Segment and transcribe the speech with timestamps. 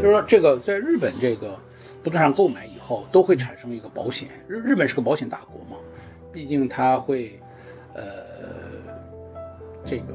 [0.00, 1.58] 就是说这个在日本这个
[2.02, 5.76] 不动产购买以后都会产生一个保险，日日本是个保险大国嘛，
[6.32, 7.38] 毕竟它会
[7.94, 8.02] 呃
[9.84, 10.14] 这个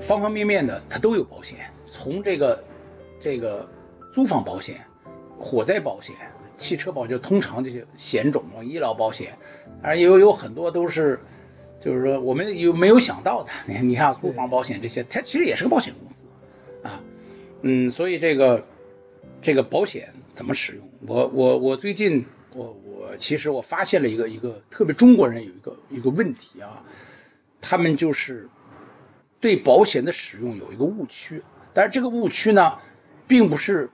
[0.00, 2.64] 方方面面的它都有保险，从这个
[3.20, 3.68] 这个
[4.14, 4.80] 租房保险、
[5.38, 6.14] 火灾保险、
[6.56, 9.36] 汽车保险，通常这些险种啊，医疗保险，
[9.82, 11.20] 当然也有有很多都是。
[11.80, 13.52] 就是说，我们有没有想到的？
[13.68, 16.26] 你看，你看租房保险这些，它其实也是个保险公司
[16.82, 17.04] 啊。
[17.62, 18.66] 嗯，所以这个
[19.40, 20.88] 这个保险怎么使用？
[21.06, 26.84] 我我我最近我我其实我发现了一个一个特别中国人有一个一个问题啊，
[27.60, 28.48] 他们就是
[29.40, 31.42] 对保险的使用有一个误区，
[31.74, 32.78] 但是这个误区呢，
[33.26, 33.90] 并不是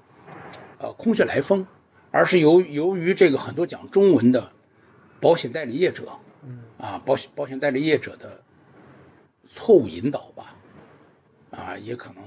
[0.78, 1.66] 呃空穴来风，
[2.10, 4.52] 而是由由于这个很多讲中文的
[5.20, 6.18] 保险代理业者。
[6.76, 8.42] 啊，保险保险代理业者的
[9.45, 10.56] 错误引导吧，
[11.50, 12.22] 啊，也可能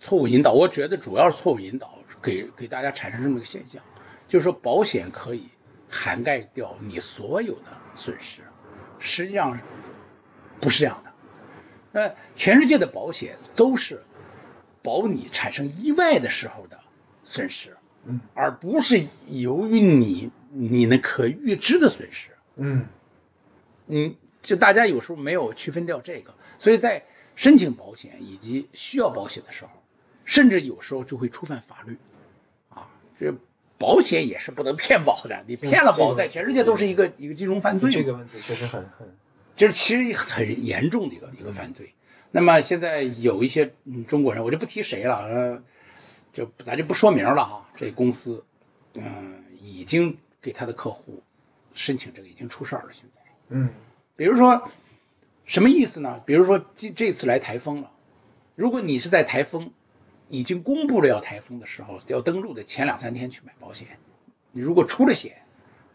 [0.00, 0.52] 错误引导。
[0.52, 3.82] 我觉得主要是错误引导，给给大家产生这么一个现象，
[4.28, 5.48] 就是说保险可以
[5.88, 8.42] 涵盖掉你所有的损失，
[8.98, 9.58] 实际上
[10.60, 11.12] 不是这样的。
[11.92, 14.02] 那全世界的保险都是
[14.82, 16.80] 保你产生意外的时候的
[17.24, 22.86] 损失，嗯，而不是由于你你那可预知的损失，嗯。
[23.92, 29.70] 嗯，就大家有时候没有区分掉这个，所以在申请保险以及需要保险的时候，
[30.30, 31.98] 甚至有时候就会触犯法律
[32.68, 32.88] 啊。
[33.18, 33.34] 这
[33.78, 37.90] 保险也是不能骗保的，你骗了保，在全世界都是一个一个金融犯罪。
[37.90, 39.16] 这个问题确实很很，
[39.56, 41.94] 就是其实很严重的一个一个犯罪。
[42.30, 43.74] 那么现在有一些
[44.06, 45.62] 中国人，我就不提谁了，呃，
[46.32, 47.68] 就咱就不说名了哈。
[47.76, 48.44] 这公司
[48.94, 51.24] 嗯，已经给他的客户
[51.74, 53.18] 申请这个已经出事儿了，现在。
[53.48, 53.70] 嗯，
[54.14, 54.70] 比如说
[55.44, 56.20] 什么意思呢？
[56.24, 57.90] 比如说这这次来台风了，
[58.54, 59.72] 如果你是在台风
[60.30, 63.98] 已经公布了要台风的时候要登陆的前两三天去买保险，
[64.52, 65.42] 你如果出了险，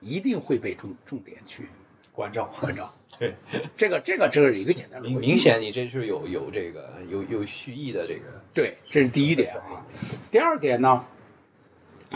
[0.01, 1.67] 一定会被重重点去
[2.11, 2.93] 关照关照。
[3.17, 3.35] 对，
[3.77, 8.41] 这个这个这是一个简单的明明显你这是有有这个有有蓄意的这个。
[8.53, 9.87] 对，这是第一点啊。
[10.29, 11.05] 第二点呢，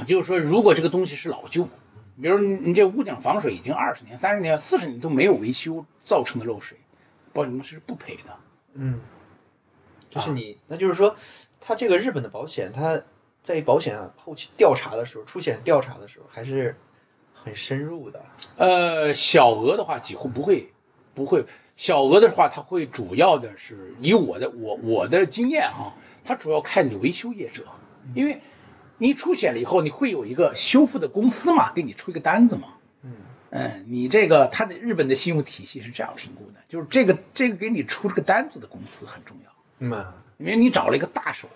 [0.06, 1.68] 就是说如果这个东西是老旧。
[2.22, 6.78] 比如你你这屋顶防水已经二十年、三十年、四十年都没有维修造成的漏水，
[7.32, 8.36] 保险公司是不赔的。
[8.74, 9.00] 嗯，
[10.10, 11.16] 就是你，那就是说，
[11.70, 13.04] 他这个日本的保险，他
[13.44, 16.76] 在保险后期调查的时候，出险调查的时候还是
[17.36, 18.26] 很深入的。
[18.58, 20.74] 呃，小额的话几乎不会，
[21.14, 21.46] 不会。
[21.76, 25.94] 小额的话，他会主要的是以我的我我的经验哈，
[26.24, 27.66] 他主要看你维修业者，
[28.16, 28.42] 因为。
[29.02, 32.74] 你出险了以后，你会有一个修复的公司嘛，给你出一个单子嘛。
[33.02, 33.14] 嗯，
[33.50, 39.52] 嗯，你这个他的日本的信用体系是这样评估的，就是这个这个给你出这个单子的公司很重要。
[39.80, 39.90] 嗯，
[40.40, 41.50] 因为你找了一个大手，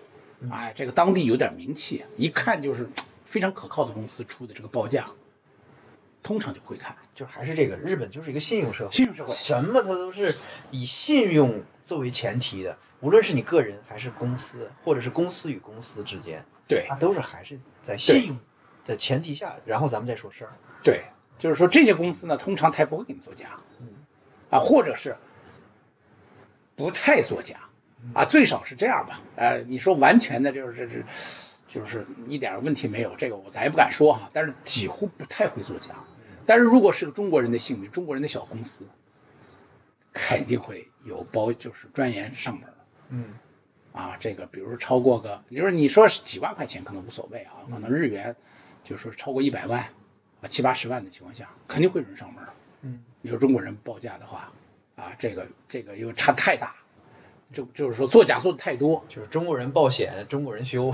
[0.52, 2.90] 哎，这个当地有点名气，一看就是
[3.26, 5.08] 非常可靠的公司出的这个报价，
[6.22, 6.98] 通常就会看。
[7.16, 10.36] 就还是这个日本就是一个信用社会，信用社会，什么它都是
[10.70, 12.78] 以信用作为前提的。
[13.00, 18.38] 无论是你个人还是公司，或者是公司与公司之间，对，它都是还是在信用
[18.86, 20.52] 的前提下，然后咱们再说事儿。
[20.84, 21.04] 对，
[21.38, 23.88] 就是说这些公司呢，通常他也不会给你作假，嗯，
[24.50, 25.16] 啊，或者是
[26.76, 27.70] 不太作假，
[28.14, 29.22] 啊，最少是这样吧。
[29.36, 31.04] 呃，你说完全的就是这这，
[31.68, 34.30] 就是一点问题没有，这个我咱也不敢说哈。
[34.34, 35.96] 但是几乎不太会作假。
[36.46, 38.86] 但是如果是个中国人的姓名，中国人的小公司，
[40.12, 42.70] 肯定会有包，就是专员上门。
[43.08, 43.26] 嗯，
[43.94, 48.36] 啊，这个比如说超过个，比如说你说是几万块钱可能无所谓啊，可能日元
[48.84, 49.90] 就是说超过一百万
[50.42, 52.44] 啊七八十万的情况下，肯定会有人上门。
[52.82, 54.52] 嗯，你说中国人报价的话，
[54.96, 56.76] 啊，这个这个因为差太大，
[57.54, 60.94] 就就是说作假做的太多，就是中国人报险，中国人修，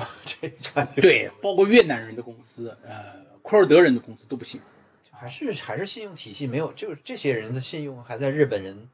[0.95, 4.61] 对，包括越南人的公司，呃，库尔德人的公司都不行，
[5.11, 8.89] 还是还是信用体系没有，就是这些人的信用还在日本人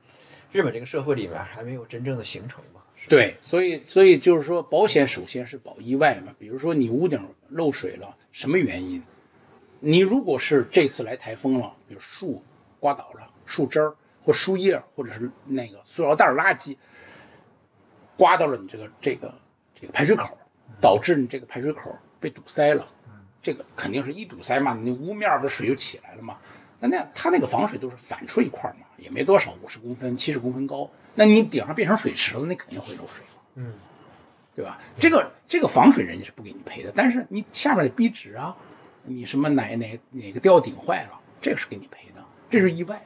[0.52, 2.82] 日本这个社会里面还没有真正的形成嘛。
[3.10, 6.34] 对，所以所以就是说，保险首先是保意外嘛。
[6.40, 9.04] 比如说你屋顶漏水了，什么原因？
[9.82, 12.42] 你如果是这次来台风了，比如树
[12.80, 16.78] 刮倒了，树枝儿或树叶，或者是那个塑料袋垃圾
[18.18, 19.36] 刮到了你这个这个
[19.74, 20.38] 这个排水口，
[20.82, 22.88] 导致你这个排水口被堵塞了，
[23.42, 26.38] 这个肯定是一堵塞嘛，你屋面的水就起来了嘛。
[26.80, 30.92] 那那它那个防水都是反出一块嘛，也没多少，五十公分、七十公分高。
[31.14, 33.26] 那你顶上变成水池子，那肯定会漏水
[33.56, 33.74] 嗯，
[34.56, 34.80] 对吧？
[35.00, 38.58] 这个这个防水人家是不给你赔的，但是你下面的壁纸啊，
[39.04, 43.02] 你什么哪哪哪个吊顶坏了，这个是给你赔的，这是意外。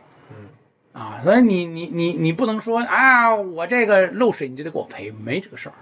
[1.00, 5.75] 嗯，啊，所以你你你你不能说啊，我这个漏水你就得给我赔，没这个事儿。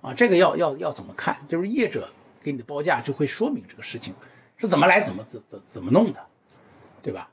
[0.00, 1.40] 啊，这个要要要怎么看？
[1.48, 2.10] 就是业者
[2.42, 4.14] 给你的报价就会说明这个事情
[4.56, 6.26] 是怎么来，怎么怎怎怎么弄的，
[7.02, 7.28] 对吧？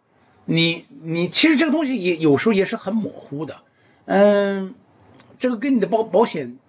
[0.45, 3.61] 你你其实这个东西也有时候也是很模糊的，
[4.05, 4.75] 嗯，
[5.39, 6.59] 这个跟你的保保险，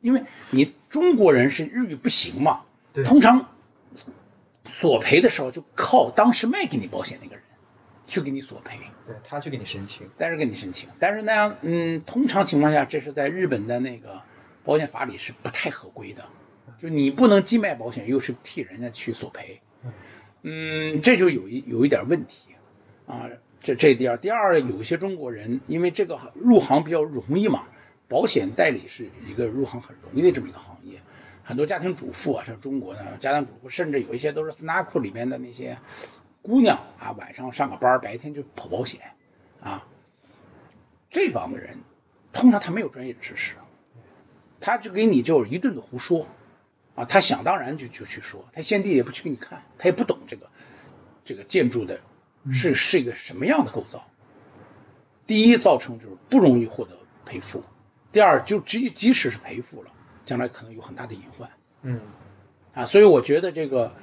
[0.00, 2.62] 因为你中国人是日语不行嘛，
[3.04, 3.48] 通常
[4.66, 7.44] 索赔的时候就靠当时卖给你保险那个人
[8.08, 8.78] 去给你索赔。
[9.06, 14.22] 对他去给你申请，但是给你申请，但是那样，嗯，通常情况下，这是在日本的那个
[14.64, 16.24] 保险法里是不太合规的，
[16.80, 19.60] 就你不能既卖保险又是替人家去索赔，
[20.42, 22.50] 嗯，这就有一有一点问题。
[23.06, 27.64] 啊，这这第二，第二有一些中国人因为这个入行比较容易嘛，
[28.06, 31.00] 保险代理是一个入行很容易的这么一个行业，
[31.42, 35.78] 很多家庭主妇啊，像中国的家庭主妇，甚至有一些都是斯纳库里面的那些
[36.48, 39.02] 姑娘啊，晚上上个班，白天就跑保险
[39.60, 39.86] 啊，
[41.10, 41.80] 这帮的人
[42.32, 43.56] 通常他没有专业知识，
[44.58, 46.26] 他就给你就是一顿的胡说
[46.94, 50.48] 啊，他想当然就就去说，他先帝也不去给你看，他也不懂这个
[51.26, 52.00] 这个建筑的
[52.50, 54.08] 是是一个什么样的构造。
[55.26, 57.60] 第一，造成就是不容易获得赔付；
[58.10, 59.90] 第二，就即即使是赔付了，
[60.24, 61.50] 将来可能有很大的隐患。
[61.82, 62.00] 嗯
[62.72, 63.94] 啊，所以我觉得这个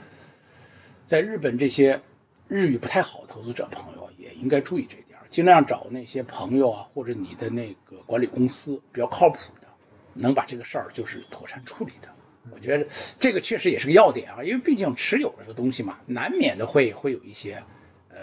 [1.06, 2.04] 在日本这些
[2.48, 9.68] 日语不太好的投资者朋友也应该注意这一点儿，尽量找那些朋友啊，或者你的那个管理公司比较靠谱的，
[10.14, 12.10] 能把这个事儿就是妥善处理的。
[12.52, 12.88] 我觉得
[13.20, 17.64] 这个确实也是个要点啊，因为毕竟持有这个东西嘛，难免的会会有一些
[18.10, 18.18] 呃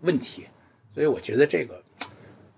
[0.00, 0.48] 问题，
[0.94, 1.84] 所以我觉得这个。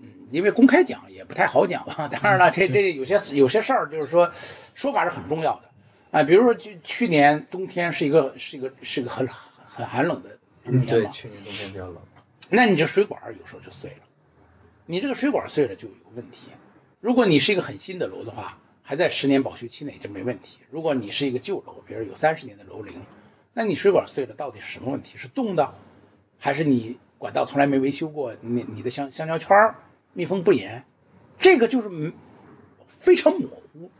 [0.04, 2.08] 嗯，因为公开讲也不太好讲吧。
[2.08, 4.32] 当然了，这这有些有些事儿就是说
[4.74, 5.70] 说法是很重要的
[6.10, 6.24] 啊。
[6.24, 11.99] 比如说，去去年冬天是一个是一个是一个很很寒冷的冬天对，嘛，去年冬天比较冷，
[12.50, 14.05] 那你这水管有时候就碎了，
[14.87, 16.49] 你这个水管碎了就有问题。
[17.00, 20.59] 如果你是一个很新的楼的话，还在十年保修期内就没问题。
[20.70, 22.94] 如果你是一个旧楼，比如有三十年的楼龄，
[23.55, 25.19] 那你水管碎了到底是什么问题？
[25.19, 25.75] 是冻的，
[26.38, 28.35] 还是你管道从来没维修过？
[28.41, 29.75] 你你的橡橡胶圈
[30.12, 30.85] 密封不严？
[31.38, 32.12] 这个就是嗯
[32.87, 33.91] 非常模糊，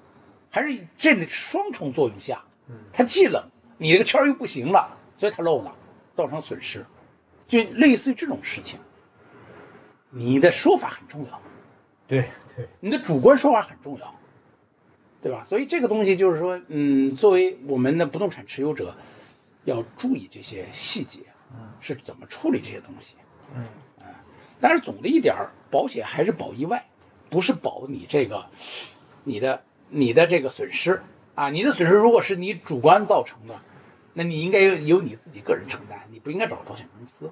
[0.50, 2.44] 还是这里双重作用下，
[2.93, 5.76] 它既冷，你这个圈又不行了，所以它漏了，
[6.12, 6.87] 造成损失，
[7.49, 8.79] 就类似于这种事情。
[10.11, 11.41] 你的说法很重要，
[12.06, 14.14] 对对，你的主观说法很重要，
[15.23, 15.44] 对吧？
[15.44, 18.94] 所以这个东西就是说，嗯，作为我们的不动产持有者，
[19.64, 21.20] 要注意这些细节，
[21.81, 23.17] 是怎么处理这些东西。
[23.55, 23.65] 嗯
[23.99, 24.20] 啊，
[24.61, 26.87] 但是总的一点儿，保险还是保意外，
[27.31, 28.47] 不是保你这个
[29.25, 31.03] 你的你的这个损失
[31.35, 31.49] 啊。
[31.49, 33.61] 你的损失如果是你主观造成的，
[34.12, 37.31] 那你应该由你自己个人承担，你不应该找保险公司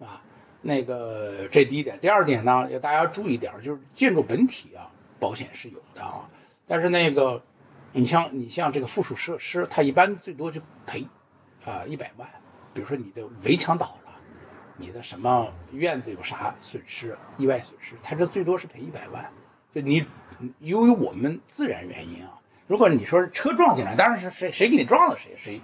[0.00, 0.22] 啊。
[0.60, 6.28] 那个这第一点，第二点呢，要大家注意点，就是建筑本体啊，保险是有的啊，
[6.66, 7.42] 但是那个
[7.92, 11.06] 你像你像这个附属设施，它一般最多就赔
[11.64, 12.28] 啊一百万，
[12.74, 13.98] 比如说你的围墙倒了。
[14.78, 19.30] 你的什么院子有啥损失，意外损失，它这最多是赔一百万。
[19.72, 20.06] 就你
[20.58, 22.40] 由于我们自然原因啊，
[22.72, 25.60] 如果你说是车撞进来，当然是谁谁给你撞了谁谁，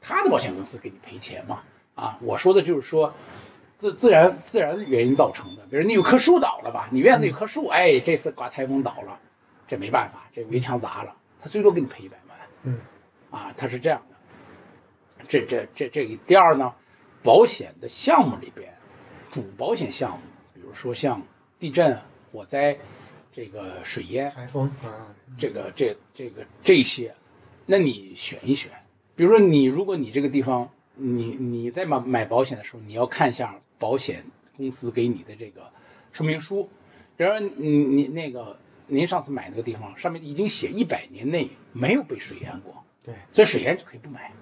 [0.00, 1.60] 他的保险公司给你赔钱嘛。
[1.94, 3.12] 啊，我说的就是说
[3.74, 9.18] 自自然自然原因造成的，比如你有棵树倒了吧，你院子有棵树，哎，这次刮台风倒了，
[9.68, 12.38] 这没办法，这围墙砸了，他最多给你赔一百万。
[12.62, 12.80] 嗯
[13.30, 15.24] 啊，他是这样的。
[15.28, 16.72] 这这这这个第二呢，
[17.22, 18.72] 保险的项目里边，
[19.30, 20.20] 主保险项目，
[20.54, 21.20] 比如说像
[21.58, 22.00] 地震、
[22.32, 22.78] 火灾、
[23.36, 27.14] 这个水淹，台风啊，这个这这个这些，
[27.66, 28.70] 那你选一选。
[29.14, 34.24] 比如说你如果你这个地方，你你在买买保险的时候，你要看一下保险
[34.56, 35.70] 公司给你的这个
[36.12, 36.70] 说明书。
[37.18, 44.32] 比如说你你那个您上次买那个地方上面已经写一百年内没有被水淹过，对，所以水淹就可以不买。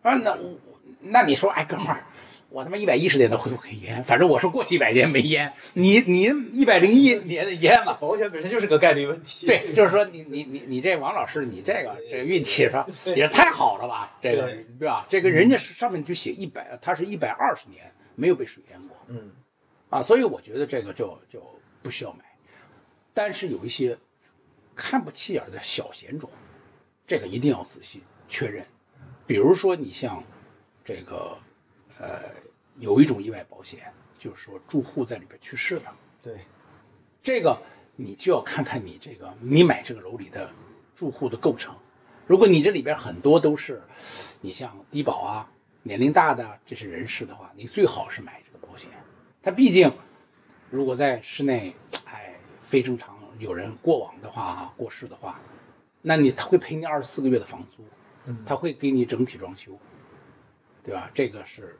[0.00, 0.58] 啊，那我
[1.02, 2.06] 那你说，哎，哥们儿，
[2.50, 4.02] 我他妈一百一十年的会不会淹？
[4.04, 7.96] 反正我说过去一百年没淹，你你一百零一年的淹了。
[8.00, 9.46] 保险本身就是个概率问题。
[9.46, 14.18] 对，就是说你你你你这王老师，你这个这个运气是吧，也太好了吧？
[14.20, 15.06] 这个对对吧？
[15.08, 19.30] 这个人家上面就写一百，他是一百二十年没有被水淹过嗯
[19.88, 21.42] 啊，所以我觉得这个就就
[21.82, 22.24] 不需要买。
[23.14, 23.98] 但是有一些
[24.74, 26.30] 看不起眼的小险种，
[27.06, 28.66] 这个一定要仔细确认。
[29.26, 30.24] 比如说你像
[30.84, 31.38] 这个
[32.00, 32.22] 呃
[32.78, 35.94] 有一种意外保险，就是说住户在里边去世了。
[36.22, 36.40] 对，
[37.22, 37.58] 这个
[37.96, 40.50] 你就要看看你这个你买这个楼里的
[40.96, 41.76] 住户的构成。
[42.26, 43.82] 如果你这里边很多都是
[44.40, 45.52] 你像低保啊、
[45.82, 48.90] 年龄大的这些人士的话，你最好是买这个保险。
[49.42, 49.92] 它毕竟
[50.70, 55.40] 如果在室内哎非正常有人过往的话啊过世的话，
[56.02, 57.84] 那你他会赔你二十四个月的房租，
[58.26, 59.78] 嗯他会给你整体装修，
[60.84, 61.10] 对吧？
[61.14, 61.78] 这个是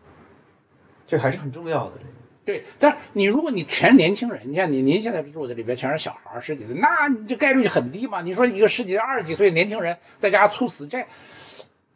[1.06, 1.92] 这还是很重要的。
[1.98, 2.10] 这个
[2.46, 8.22] 对，但是你如果你全是年轻人，你像你您现在住的里边全是小孩儿十几岁，那你这概率就很低嘛。
[8.22, 11.06] 你说一个十几、二十几岁的年轻人在家猝死，这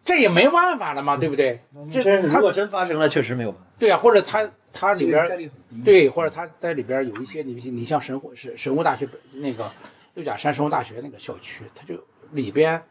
[0.04, 1.60] 这也没办法了嘛，对不对？
[1.90, 3.66] 这如果真发生了，确实没有办法。
[3.78, 5.50] 对啊，或者他他里边。
[5.84, 9.72] 对，或者他在里边有一些你你像神户神神户大学那个
[10.14, 12.82] 六甲山神户大学那个校区，它就里边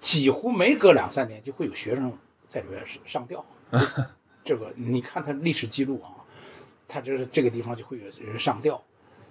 [0.00, 2.16] 几乎每隔两三年就会有学生
[2.52, 3.46] 在里边上吊。
[4.44, 6.28] 这个你看他历史记录啊，
[6.86, 8.82] 他就是这个地方就会有人上吊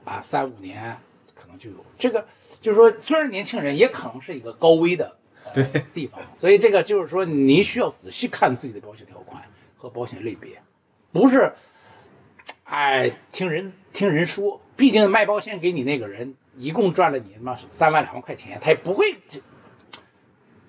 [0.06, 0.98] 啊，三五年
[1.36, 2.28] 可能就有这个，
[2.62, 9.44] 就是说虽然年轻人也可能是一个高危的、呃、对地方，所以这个就是说您需要仔细看自己的保险条款
[9.78, 10.64] 和保险类别，
[11.12, 11.54] 不是。
[12.64, 19.18] 哎，听人听人说，毕竟卖保险给你那个人一共赚了你他妈三万两万块钱，他也不会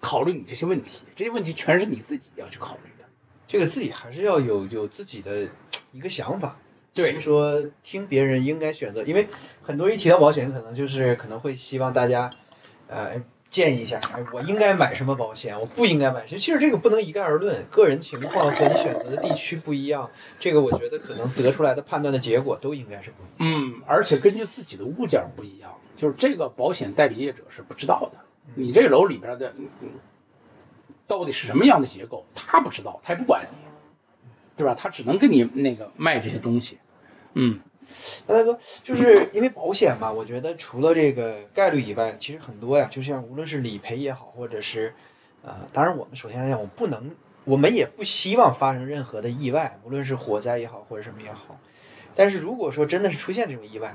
[0.02, 3.09] 考虑你这些问题，这些问题全是你自己要去考虑的。
[3.47, 5.49] 这个自己还是要有有自己的
[5.92, 6.59] 一个想法。
[6.92, 9.28] 对，说听别人应该选择，因为
[9.62, 12.30] 很多一提到保险，可能就是可能会希望大家
[12.88, 16.40] 呃建议一下，哎，我应该买什么保险，我不应该买什么。
[16.40, 23.71] 其实这个不能一概而论，个人情况和你选择的地区不一样，这个我觉得可能得出来的判断的结果都应该是不一样。
[23.71, 28.18] 嗯，而且根据自己的物件不一样，就是这个保险代理业者是不知道的，
[28.54, 29.54] 你这楼里边的
[31.06, 33.56] 到底是什么样的结构，他不知道，他也不管你，
[34.56, 34.75] 对吧？
[34.75, 36.78] 他只能跟你那个卖这些东西。
[37.34, 37.61] 嗯，
[38.26, 44.94] 那大哥，就是因为保险嘛，我觉得除了这个概率以外，其实很多呀，就像无论是理赔也好，或者是
[45.42, 51.58] 呃，当然我们首先来讲，我不能，我们也不希望发生任何的意外，无论是火灾也好，或者什么也好。
[52.14, 53.94] 但是如果说真的是出现这种意外，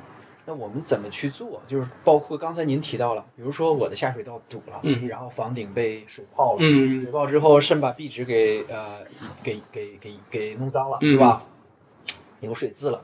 [0.49, 1.61] 那我们怎么去做？
[1.67, 8.99] 就是包括刚才您提到了，比如说我的下水道堵了，嗯，然后房顶被水泡了，嗯，水泡之后渗把壁纸给呃
[9.43, 11.43] 给给给给弄脏了，嗯是吧？
[12.39, 13.01] 有水渍了。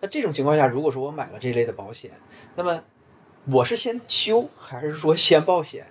[0.00, 2.12] 那这种情况下，如果说我买了这类的保险，
[2.54, 2.80] 那么
[3.44, 5.88] 我是先修还是说先报险？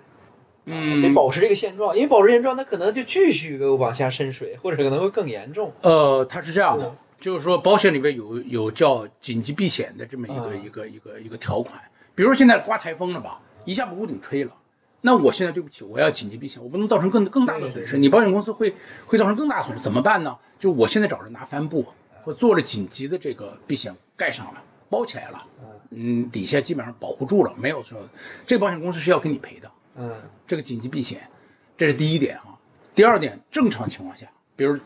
[0.64, 5.72] 嗯，得保持这个现状，因为保持现状，它可能就继续往下渗水，或者可能会更严重。
[5.82, 11.82] 呃，它是这样的，就是说保险里边有有叫紧急避险的这么一个、嗯一个一个一个条款，
[12.14, 14.54] 比如现在刮台风了吧，一下把屋顶吹了。
[15.00, 17.96] 那我现在对不起，我要紧急避险，我不能造成更更大的损失。
[17.96, 18.74] 你保险公司会
[19.06, 20.38] 会造成更大的损失，怎么办呢？
[20.58, 21.86] 就我现在找人拿帆布，
[22.22, 25.46] 或做了紧急的这个避险盖上了，包起来了，
[25.90, 28.08] 嗯，底下基本上保护住了，没有说
[28.46, 29.70] 这个保险公司是要给你赔的。
[29.98, 30.14] 嗯
[30.46, 31.30] 这个紧急避险，
[31.78, 32.58] 这是第一点啊。
[32.94, 34.78] 第二点，正常情况下，比如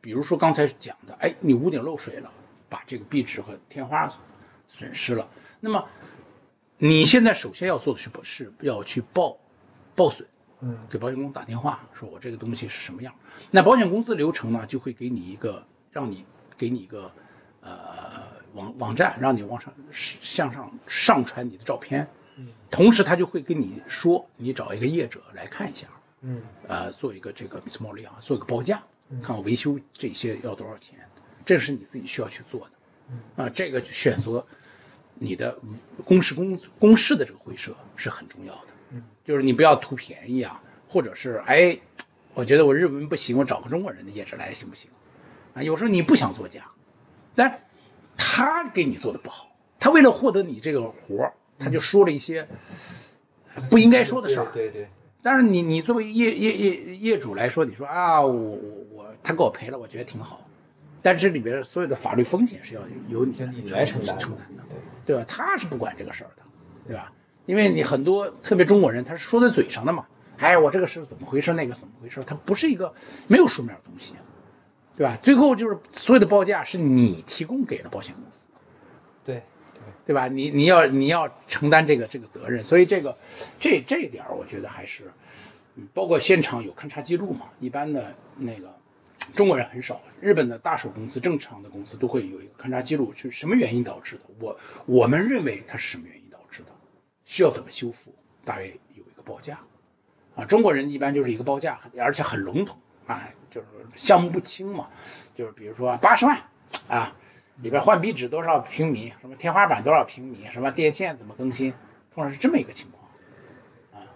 [0.00, 2.32] 比如说刚才讲的，哎，你屋顶漏水了，
[2.68, 4.12] 把这个壁纸和天花
[4.66, 5.28] 损失了，
[5.60, 5.88] 那么
[6.78, 9.38] 你现在首先要做的是是要去报
[9.96, 10.26] 报损，
[10.60, 10.78] 嗯。
[10.90, 13.14] 给保险公司打电话，说我这个东西是什么样。
[13.50, 16.24] 那保险公司流程呢，就会给你一个，让你
[16.56, 17.12] 给你一个
[17.60, 18.24] 呃
[18.54, 22.48] 网网站，让你往上向上上传你的照片，嗯。
[22.70, 25.88] 同时他就会跟你说，你找一个业者来看一下，
[26.20, 26.42] 嗯。
[26.68, 31.08] 呃，做一个这个 Miss Molly 啊，做一个报价嗯，看我维修这些要多少钱，
[31.44, 32.70] 这是你自己需要去做的。
[33.10, 34.46] 嗯啊，这个选择
[35.14, 35.58] 你的
[36.04, 38.66] 公事公公事的这个会社是很重要的。
[38.90, 41.78] 嗯就是你不要图便宜啊，或者是哎，
[42.34, 44.90] 我觉得我日文不行，我找个中国人的业者来行不行？
[45.54, 46.70] 啊，有时候你不想做假，
[47.34, 47.58] 但是
[48.16, 52.48] 他给你做的不好，他为了获得你这个活儿，他就说了一些
[53.70, 54.46] 不应该说的事儿。
[54.52, 54.88] 对对对，
[55.22, 58.58] 但是你你作为业业业业主来说，你说啊，我我
[58.92, 60.46] 我他给我赔了，我觉得挺好，
[61.02, 63.36] 但是这里边所有的法律风险是要由你
[63.70, 64.78] 来承担承担的，对。
[65.06, 65.24] 对吧？
[65.26, 66.42] 他是不管这个事儿的，
[66.86, 67.12] 对吧？
[67.46, 70.06] 因为你很多特别中国人，他是说在嘴上的嘛，
[70.36, 72.92] 哎，我这个是怎么回事，那个怎么回事，他不是一个
[73.26, 74.12] 没有书面的东西，
[74.96, 75.16] 对吧？
[75.22, 78.50] 最后就是所有的报价是你提供给了保险公司，
[79.24, 79.44] 对
[80.08, 80.26] 对吧？
[80.26, 83.18] 你你要你要承担这个这个责任，所以这个
[83.60, 85.12] 这这一点儿我觉得还是，
[85.74, 88.74] 嗯，包括现场有勘察记录嘛，一般的那个
[89.34, 94.22] 中国人很少，日本的大手公司正常的公司都会有一个勘察记录，是什么原因导致的？
[94.40, 96.68] 我我们认为它是什么原因导致的，
[97.26, 98.14] 需要怎么修复，
[98.46, 99.60] 大约有一个报价。
[100.36, 104.88] 啊，中国人一般就是一个报价，而且很笼统啊，就是项目不清嘛，
[105.34, 106.38] 就是比如说八十万
[106.88, 107.14] 啊，
[107.60, 111.74] 里边换壁纸多少平米，什么天花板多少平米，什么电线怎么更新，
[112.14, 113.10] 通常是这么一个情况，
[113.92, 114.06] 啊，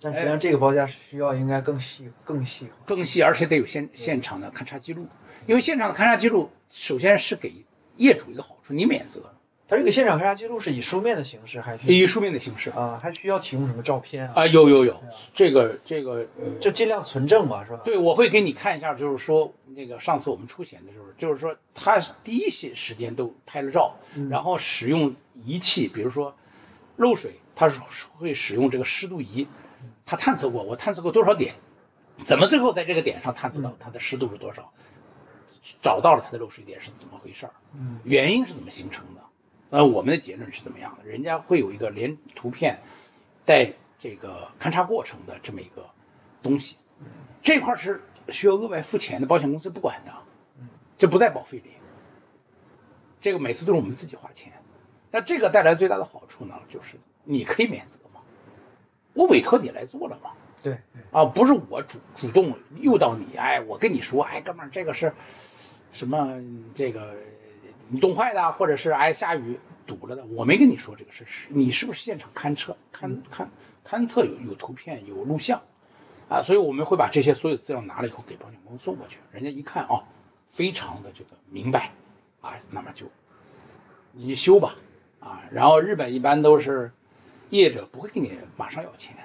[0.00, 2.68] 但实际上这个报价是需要应该更细更细。
[2.84, 5.08] 更细，而且得有现现场的勘察记录，
[5.46, 7.64] 因为现场的勘察记录首先是给
[7.96, 9.34] 业主一个好处，你免责，
[9.66, 13.00] 它这个现场勘查记录是以书面的形式，还是以书面的形式啊？
[13.02, 14.32] 还需要提供什么照片啊？
[14.36, 15.02] 啊，有有有，
[15.34, 16.26] 这个这个，
[16.60, 17.80] 就尽量存证吧，是吧？
[17.82, 23.96] 对，我会给你看一下，就是说那个上次我们出险的时候，就是说他第一些时间都拍了照，
[24.28, 26.36] 然后使用仪器，比如说
[26.96, 27.80] 漏水，他是
[28.18, 29.48] 会使用这个湿度仪，
[30.04, 31.54] 他探测过，我探测过多少点，
[32.26, 34.74] 怎么最后在这个点上探测到它的湿度是多少，
[35.80, 39.22] 找到了它的漏水点是怎么回事儿，嗯原因是怎么形成的。
[39.74, 41.04] 呃，我们的结论是怎么样的？
[41.04, 42.78] 人家会有一个连图片
[43.44, 45.90] 带这个勘察过程的这么一个
[46.44, 46.76] 东西，
[47.42, 50.12] 这块是需要额外付钱的，保险公司不管的，
[50.96, 51.70] 这不在保费里，
[53.20, 54.52] 这个每次都是我们自己花钱。
[55.10, 58.20] 但这个带来最大的好处呢，就是你可以免责嘛，
[59.12, 60.30] 我委托你来做了嘛，
[60.62, 65.14] 对对，啊，不是我主主动诱导你，哎，我跟你说，哎，哥们儿，这个是
[65.90, 66.40] 什么？
[66.76, 67.16] 这个
[67.88, 73.48] 你冻坏的，或者是哎下雨堵了的，我没跟你说这个事，是你是不是现场勘测勘勘
[73.86, 75.62] 勘测有有图片有录像
[76.28, 76.42] 啊？
[76.42, 80.04] 所以我们会把这些所有资料拿了以后给保险公司送过去，人家一看啊，
[80.46, 81.92] 非常的这个明白
[82.40, 83.06] 啊，那么就
[84.12, 84.76] 你修吧
[85.20, 85.42] 啊。
[85.52, 86.92] 然后日本一般都是
[87.50, 89.16] 业者不会给你马上要钱，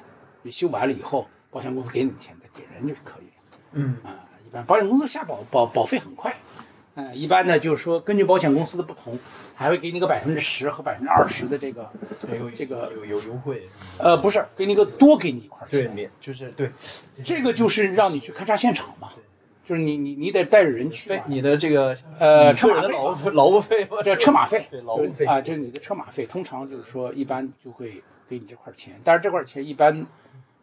[0.42, 3.60] 你修完了以后，保险公司给你钱再给人就可以了。
[3.72, 6.36] 嗯啊，一般保险公司下保保保费很快，
[6.96, 9.20] 嗯、一般呢就是说根据保险公司的不同，
[9.56, 11.92] 还会给你个百分之十和百分之二十的这个
[12.38, 13.68] 有这个有有优惠，
[13.98, 16.72] 呃不是给你个多给你一块，钱，免就是对，
[17.24, 19.10] 这个就是让你去勘察现场嘛，
[19.68, 30.08] 就是你你你得带着人去，对你的这个呃车马费劳务劳务费，这车马费，对劳务费啊，这是你的车马费，通常就是说一般就会给你这块钱，但是这块钱一般，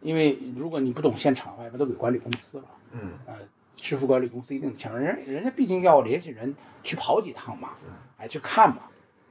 [0.00, 3.34] 因为如果你不懂现场，外边都给管理公司了，嗯呃，
[3.76, 7.70] 支付管理公司一定强，人人家毕竟要联系人去跑几趟嘛，
[8.16, 8.82] 哎，去看嘛，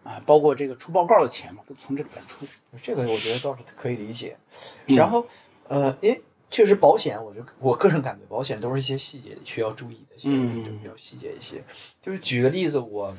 [0.03, 2.45] 啊，包括这个出报告的钱嘛，都从这里边出。
[2.81, 4.37] 这个我觉得倒是可以理解。
[4.85, 5.27] 嗯然后
[5.67, 6.21] 呃，因为
[6.51, 11.63] 确实保险，我觉得我个人感觉保险都是一些细节需要注意的，其实嗯就比较细节一些。
[12.01, 13.15] 就是举个例子，我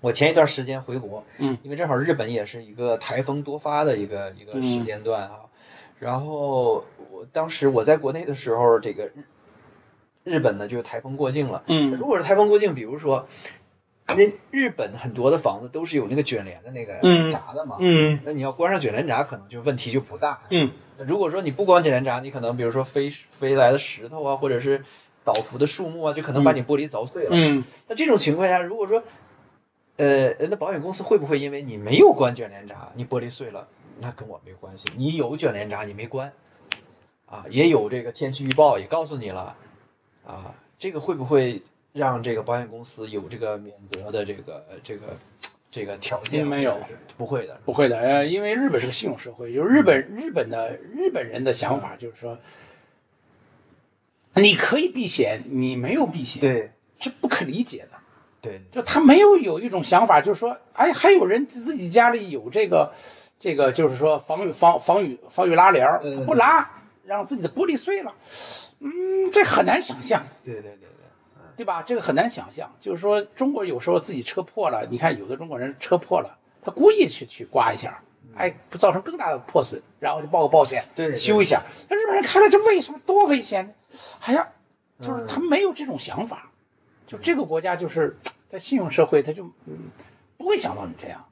[0.00, 5.40] 我前一段时间回国，嗯因为正好日本也是一个台风多发的一个一个时间段啊。
[5.98, 9.10] 然后我当时我在国内的时候，这个
[10.26, 11.62] 日日本呢就是台风过境了。
[11.68, 13.28] 嗯如果是台风过境，比如说，
[14.10, 20.40] 因为日本很多的房子都是有那个卷帘的那个嗯闸的嘛，嗯那你要关上卷帘闸，可能就问题就不大。
[20.50, 24.84] 嗯如果说你不关卷帘闸，你可能比如说飞飞来的石头啊，或者是
[25.24, 27.30] 倒伏的树木啊，就可能把你玻璃凿碎了。
[27.32, 29.02] 嗯那这种情况下，如果说，
[29.96, 33.68] 呃，那保险公司会不会因为你没有关卷帘闸，你玻璃碎了，
[34.00, 34.88] 那跟我没关系。
[34.96, 36.32] 你有卷帘闸，你没关，
[37.26, 39.56] 啊，也有这个天气预报也告诉你了，
[40.26, 41.62] 啊，这个会不会
[41.92, 45.16] 让这个保险公司有这个免责的这个这个
[45.70, 46.46] 这个条件？
[46.46, 46.80] 没有，
[47.16, 47.60] 不会的。
[47.64, 52.38] 不会的，呃，因为日本是个信用社会，就是日本日本的日本人的想法就是说，
[54.34, 57.98] 你可以避险，你没有避险，对这不可理解的。
[58.42, 62.92] 对就他没有有一种想法，就是说，哎，还有人自己家里有这个
[63.40, 66.70] 这个，就是说防雨防防雨防雨拉帘不拉，
[67.06, 68.14] 让自己的玻璃碎了，
[68.80, 70.88] 嗯，这很难想象，对对对对，
[71.56, 71.82] 对吧？
[71.82, 78.02] 这个很难想象，就是说中国有时候自己车破了，你看有的中国人车破了，他故意去去刮一下，
[78.34, 81.62] 哎，不造成更大的破损，然后就报个保险，对对修一下。
[81.88, 83.72] 那日本人看了这为什么多危险呢？
[84.20, 84.48] 哎呀，
[85.00, 86.50] 就是嗯他没有这种想法，
[87.06, 88.16] 就这个国家就是
[88.50, 89.90] 在信用社会，他就嗯
[90.36, 91.26] 不会想到你这样。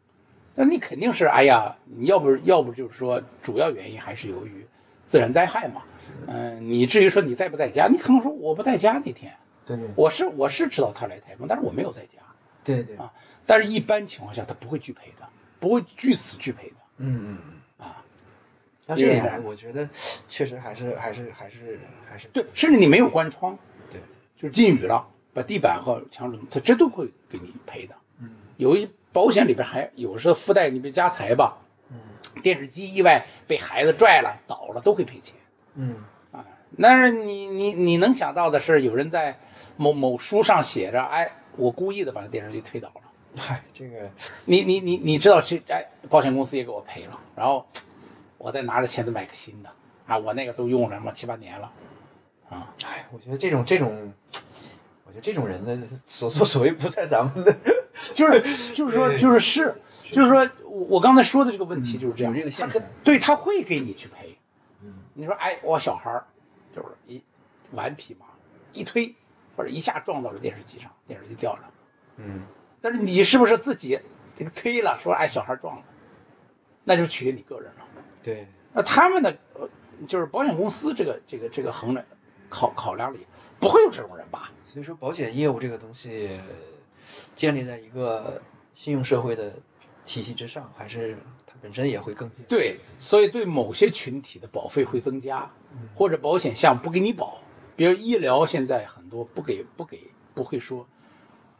[0.55, 4.67] 那你肯定是哎呀，你要不要不就是说主要原因还是由于
[5.05, 5.83] 自然灾害嘛。
[6.27, 9.37] 嗯、你至于说你在不在家，你可能说我不在家那天，
[9.67, 12.19] 对对我是我是知道他来台风，但是我没有在家
[12.63, 13.13] 对对，啊。
[13.47, 15.29] 但是一般情况下他不会拒赔的，
[15.61, 17.39] 不会据此拒赔的嗯嗯
[17.79, 17.87] 嗯。
[17.87, 18.05] 啊。
[18.87, 19.89] 那这样我觉得
[20.29, 23.59] 确实还是还是还是还是对，甚至你没有关窗，
[23.91, 24.01] 对，
[24.37, 27.97] 就是进雨了，把地板和墙纸，他这都会给你赔的。
[28.19, 31.64] 嗯有一些保险里边还有时候附带你比如家财吧，嗯
[32.45, 35.35] 电视机意外被孩子拽了倒了都会赔钱
[35.75, 35.97] 嗯
[36.31, 36.45] 啊。
[36.81, 39.41] 但是你你你能想到的是，有人在
[39.77, 43.01] 某某书上写着，哎，我故意的把电视机推倒了。
[43.37, 44.11] 嗨，这个
[44.47, 47.67] 你你你你知道这哎，保险公司也给我赔了，然后
[48.39, 49.71] 我再拿着钱再买个新的
[50.07, 51.73] 啊，我那个都用了什么七八年了
[52.49, 52.75] 啊。
[52.87, 54.13] 哎，我觉得这种这种，
[55.05, 57.57] 我觉得这种人的所作所为不在咱们的，
[58.15, 59.81] 就是就是说 就是是
[60.13, 64.39] 就是说我我刚才说的这个问题就是这样，有这个现象他对他会给你去赔。
[64.83, 66.27] 嗯你说哎，我小孩儿
[66.75, 67.23] 就是一
[67.73, 68.27] 顽皮嘛，
[68.73, 69.15] 一推
[69.57, 71.71] 或者一下撞到了电视机上，电视机掉了。
[72.17, 72.43] 嗯
[72.81, 74.01] 但是你是不是自己
[74.37, 75.83] 这个推了，说哎小孩撞了，
[76.85, 77.87] 那就取决你个人了。
[78.23, 79.69] 对，那他们的呃
[80.07, 82.05] 就是保险公司这个这个这个衡量
[82.51, 83.27] 考考量里
[83.61, 84.51] 不会有这种人吧？
[84.67, 86.41] 所以说保险业务这个东西
[87.37, 88.43] 建立在一个
[88.75, 89.55] 信用社会的
[90.07, 95.51] 体系之上，还是它本身也会更健对，所以对某些群体的保费会增加，
[95.95, 97.41] 或者保险项目不给你保，
[97.77, 100.87] 比如医疗现在很多不给不给不会说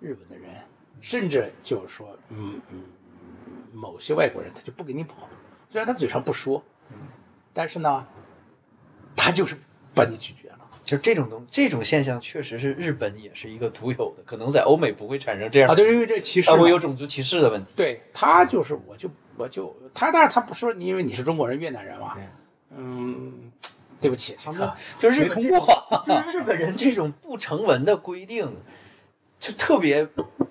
[0.01, 0.63] 日本的人，
[1.01, 2.83] 甚至就是说嗯嗯
[3.73, 5.15] 某些外国人他就不给你保，
[5.71, 6.63] 虽然他嘴上不说，
[7.53, 8.07] 但是呢，
[9.17, 9.57] 他就是
[9.95, 10.64] 把你拒绝了。
[10.85, 17.73] 就这种东这种现象确实是日本也是一个独有的，可能在欧美不会产生这样啊，对，因为这歧视它嘛会有种族歧视的问题。
[17.75, 22.23] 对他就是我就我就他，但是他不说你，因为你是中国人、越南人嘛，对
[22.77, 23.53] 嗯，
[24.01, 28.55] 对不起，他们这个就是日没通过， 就是日本人这种不成文的规定，
[29.41, 30.07] 就特别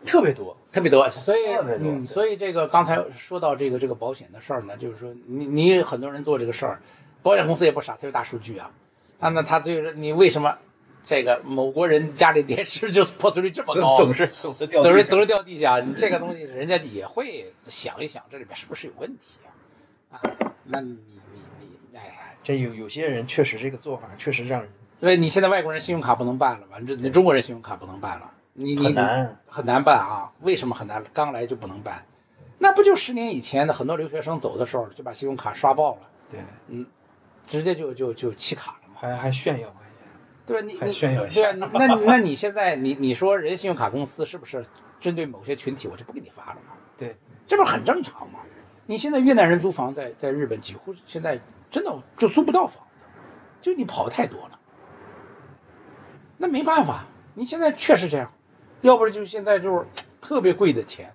[0.06, 0.58] 特别多。
[0.74, 6.82] 特别多，所以所以这个刚才说到这个这个保险的事儿呢，就是说你你很多人做这个事儿，
[7.22, 8.72] 保险公司也不傻，它有大数据啊，
[9.24, 10.58] 他呢他就是你为什么
[11.06, 19.40] 这个某国人家里电视就破碎率这么高，总是总是掉总是总是掉地下，你这个东西人家也会想一想这里边是不是有问题
[20.12, 20.18] 啊？
[20.18, 20.20] 啊，
[20.66, 21.40] 那你你
[21.92, 22.36] 你哎。
[22.44, 26.82] 这有有些人确实这个做法确实让人因为你现在外国人信用卡不能办了吧？
[26.86, 30.32] 这你中国人信用卡不能办了，你你很难很难办啊？
[30.42, 31.02] 为什么很难？
[31.14, 32.06] 刚来就不能办？
[32.58, 36.86] 那不就十年以前的很多留学生走的时候就把信用卡刷爆了，对，嗯，
[37.48, 38.80] 直接就就就弃卡？
[39.04, 39.76] 还还炫耀还
[40.46, 40.68] 对吧？
[40.68, 44.66] 你还你炫耀一下对啊，你 那那你现在你你说人信用卡公司是不是
[45.02, 46.76] 针对某些群体我就不给你发了嘛？
[46.98, 48.40] 对，这不是很正常吗？
[48.86, 53.06] 你现在越南人租房在在日本几乎现在真的就租不到房子，
[53.62, 54.60] 就你跑太多了。
[56.38, 58.32] 那没办法，你现在确实这样，
[58.82, 59.86] 要不然就现在就是
[60.22, 61.14] 特别贵的钱，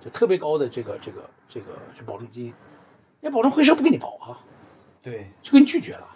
[0.00, 1.66] 就特别高的这个这个这个
[1.96, 2.54] 这保证金，
[3.20, 4.40] 那保证会社不给你保啊，
[5.02, 6.13] 对，就给你拒绝了。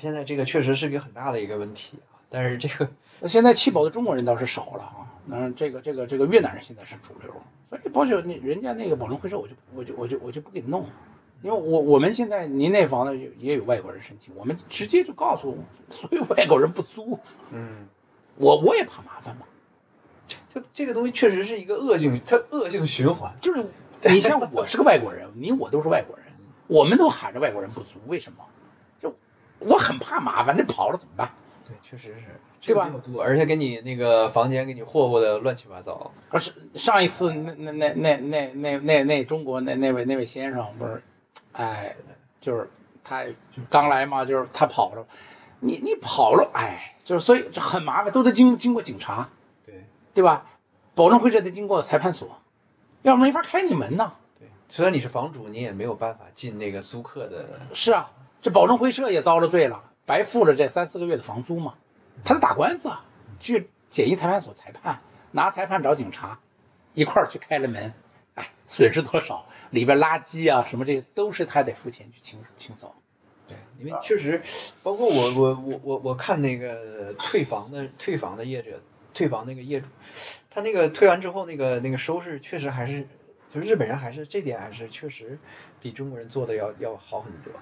[0.00, 2.20] 现在这个确实是一个很大的一个问题啊。
[2.30, 7.32] 但是这个那现在弃保的中国人倒是少了啊，嗯，这个这个这个越南人现在是主流，
[7.70, 10.84] 所以保险那人家那个保证会社我就我就我就我就不给你弄，
[11.42, 15.56] 因为我我们现在您那房子也也有外国人申请，我们直接就告诉
[15.88, 17.18] 所有外国人不租，
[17.50, 17.88] 嗯，
[18.36, 19.46] 我我也怕麻烦嘛，
[20.52, 23.36] 就这个东西确实是一个恶性，它恶性循环。
[23.40, 23.64] 就是
[24.02, 26.26] 你像我是个外国人，你我都是外国人，
[26.68, 28.44] 我们都喊着外国人不租，为什么？
[29.60, 31.32] 就我很怕麻烦，那跑了怎么办？
[31.66, 32.90] 对，确实是，对吧
[33.20, 36.12] 而且给你那个房间给你霍霍的乱七八糟。
[36.30, 41.02] 而是上一次那那那那那那那那中国那那位那位先生不是，
[41.52, 41.96] 哎，
[42.40, 42.70] 就是
[43.04, 45.06] 他就刚来嘛，就是他跑了，
[45.60, 49.28] 你你跑了，哎，就是所以这很麻烦，都得经经过警察，
[49.66, 50.46] 对对吧？
[50.94, 52.40] 保证会这得经过裁判所，
[53.02, 54.14] 要不没法开你门呐。
[54.40, 57.60] 对，虽然你是房主，你也没有办法进那个租客的。
[57.72, 61.74] 是啊，这保证会社也遭了罪了，白付了这三四个月的房租嘛，
[62.24, 63.04] 他得打官司啊，
[63.40, 65.00] 去简易裁判所裁判，
[65.32, 66.38] 拿裁判找警察，
[66.94, 67.94] 一块儿去开了门，
[68.34, 69.46] 哎，损失多少？
[69.70, 72.94] 里边垃圾啊什么这些都是他得付钱去清清扫。
[73.48, 74.42] 对，因为确实，
[74.82, 78.80] 包括我我我我我看那个退房的退房的业者，
[79.14, 79.86] 退房那个业主，
[80.50, 83.08] 他那个退完之后那个那个收拾确实还是，
[83.52, 85.38] 就日本人还是这点还是确实
[85.80, 87.52] 比中国人做的要要好很多。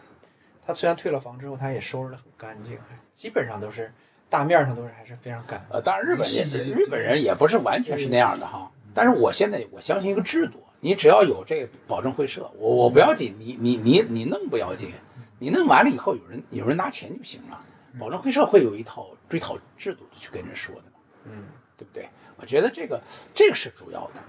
[0.67, 2.79] 他虽然退了房之后，他也收拾的很干净，
[3.15, 3.93] 基本上都是
[4.29, 5.77] 大面上都是还是非常干净。
[5.77, 14.93] 呃，当然日本人细节日本人也不是完全是那样的哈，但是我现在我相信一个制度，你只要有这个保证会社，我我不要紧，你你你你弄不要紧，
[15.39, 17.65] 你弄完了以后有人有人拿钱就行了，
[17.99, 20.83] 保证会社会有一套追讨制度去跟人说的。
[21.25, 21.45] 嗯，
[21.77, 22.09] 对不对？
[22.39, 23.03] 我觉得这个
[23.35, 24.21] 这个是主要的。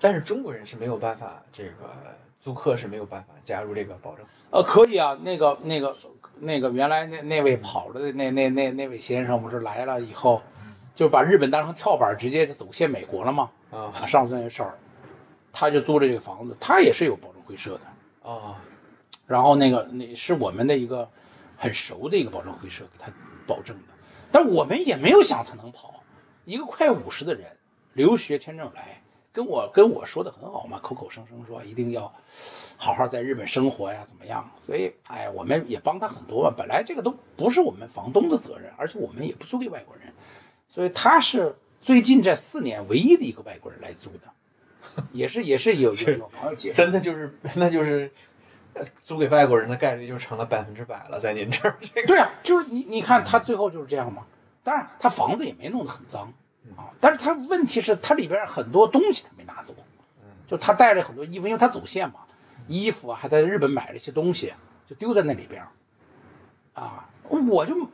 [0.00, 2.16] 但是中国人是没有办法，这个
[2.48, 4.24] 租客是没有办法加入这个保证。
[4.50, 5.94] 呃，可以啊，那个那个
[6.38, 10.40] 那个原来那那位跑了的那那那那位先生不是来了以后，
[10.94, 13.50] 就把日本当成跳板，直接就走线美国了嘛。
[13.70, 14.78] 啊啊，上次那事儿，
[15.52, 18.30] 他就租了这个房子，他也是有保证会社的。
[18.30, 18.62] 啊，
[19.26, 21.10] 然后那个那是我们的一个
[21.58, 23.12] 很熟的一个保证会社给他
[23.46, 23.92] 保证的，
[24.32, 26.02] 但我们也没有想他能跑。
[26.46, 27.58] 一个快五十的人，
[27.92, 29.02] 留学签证来，
[29.32, 32.14] 跟我跟我说的很好嘛，口口声声说一定要
[32.76, 34.50] 好好在日本生活呀，怎么样？
[34.58, 36.54] 所以哎，我们也帮他很多嘛。
[36.56, 40.12] 本来这个都不是我们房东的责任，而且我们也不租给外国人，
[40.68, 46.82] 所以他是最近这四年唯一的一个外国人来租的，也是也是有有有朋友介绍。
[46.82, 48.12] 真的就是那就是
[48.74, 52.08] 呃租给外国人的概率就成了百分之百了，在您这儿这个。
[52.08, 54.26] 对啊，就是你你看他最后就是这样嘛。
[54.64, 56.32] 当然，他房子也没弄得很脏
[56.76, 59.74] 啊，但是他问题是他里边很多东西他没拿走，
[60.46, 62.20] 就他带了很多衣服，因为他走线嘛，
[62.66, 64.54] 衣服啊还在日本买了一些东西，
[64.88, 65.66] 就丢在那里边
[66.74, 67.88] 啊，我就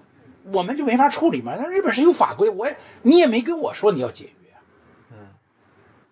[0.44, 1.54] 我们就没法处理嘛。
[1.56, 4.52] 那日本是有法规，我也你也没跟我说你要解约，
[5.10, 5.16] 嗯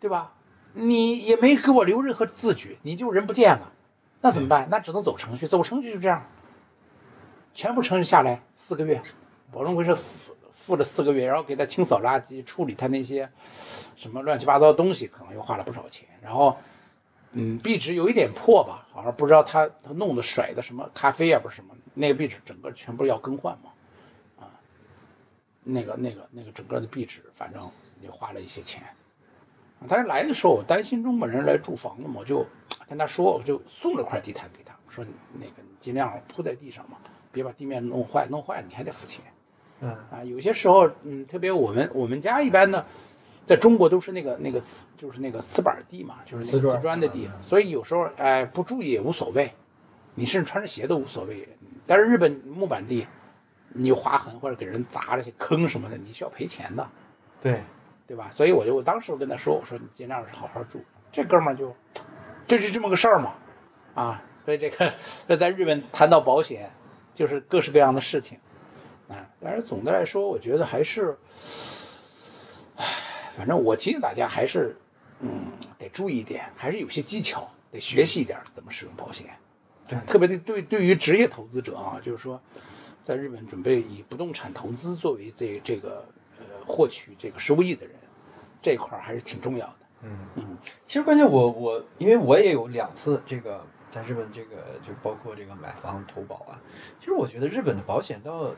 [0.00, 0.32] 对吧？
[0.74, 3.72] 你也没给我留任何字据，你就人不见了，
[4.22, 4.68] 那怎么办？
[4.70, 6.26] 那只能走程序，走程序就这样，
[7.52, 9.02] 全部程序下来四个月，
[9.52, 9.94] 保证会是
[10.52, 13.30] 付了四个月，然后给他清扫垃圾，处理他那些
[13.96, 16.08] 什么乱七八糟的东西，可能又花了不少钱。
[16.22, 16.56] 然后，
[17.32, 23.70] 嗯，壁纸有一点破吧，好像不知道他他弄的甩的什么咖啡啊，不是什么，那个壁纸整个全部要更换嘛，
[24.38, 24.60] 啊，
[25.64, 28.82] 那个那个那个整个的壁纸，反正也花了一些钱。
[29.88, 32.46] 但是来的时候，我担心中国人来住房子嘛，我就
[32.88, 36.98] 跟他说，我就送了块地毯给他，说那个你尽量铺在地上嘛，
[37.32, 39.24] 别把地面弄坏，弄坏你还得付钱。
[39.82, 42.86] 嗯啊，有些时候，嗯，特别我们我们家一般呢，
[43.46, 49.52] 在中国都是那个那个瓷，就是那个瓷板地嘛，就是那个瓷砖的地，所以有时候哎不注意也无所谓，
[50.14, 51.48] 你甚至穿着鞋都无所谓。
[51.86, 53.08] 但是日本木板地，
[53.70, 56.88] 你有划痕或者给人砸了些坑什么的，你需要赔钱的。
[57.42, 57.62] 对，
[58.06, 58.28] 对吧？
[58.30, 60.84] 所以我就我当时我跟他说，我说你尽量是好好住。
[61.10, 61.74] 这哥们儿就，
[62.46, 63.34] 这是这么个事儿嘛，
[63.94, 64.94] 啊，所以这个
[65.26, 66.70] 这 在日本谈到保险，
[67.14, 68.38] 就是各式各样的事情，
[69.12, 71.18] 啊，但是总的来说，我觉得还是，
[72.76, 72.84] 唉，
[73.36, 74.76] 反正我提醒大家还是，
[75.20, 79.26] 嗯，得注意一点，还是有些技巧，得学习一点怎么使用保险。
[79.88, 82.40] 对特别对对对于职业投资者啊，就是说，
[83.02, 86.06] 在日本准备以不动产投资作为这这个
[86.38, 87.96] 呃获取这个收益的人，
[88.62, 89.76] 这块儿还是挺重要的。
[90.02, 90.18] 嗯。
[90.36, 96.60] 嗯其实关键我我因为我也有两次这个在日本这个就包括这个买房投保啊，
[97.00, 98.54] 其实我觉得日本的保险到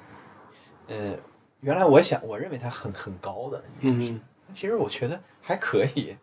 [0.89, 1.17] 呃
[1.61, 4.21] 原来我想我认为它很很高的，嗯
[4.55, 6.17] 其实我觉得还可以，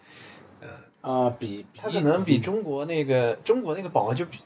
[0.61, 0.69] 呃，
[1.01, 4.37] 啊、比它可能比中国那个中国那个保额就比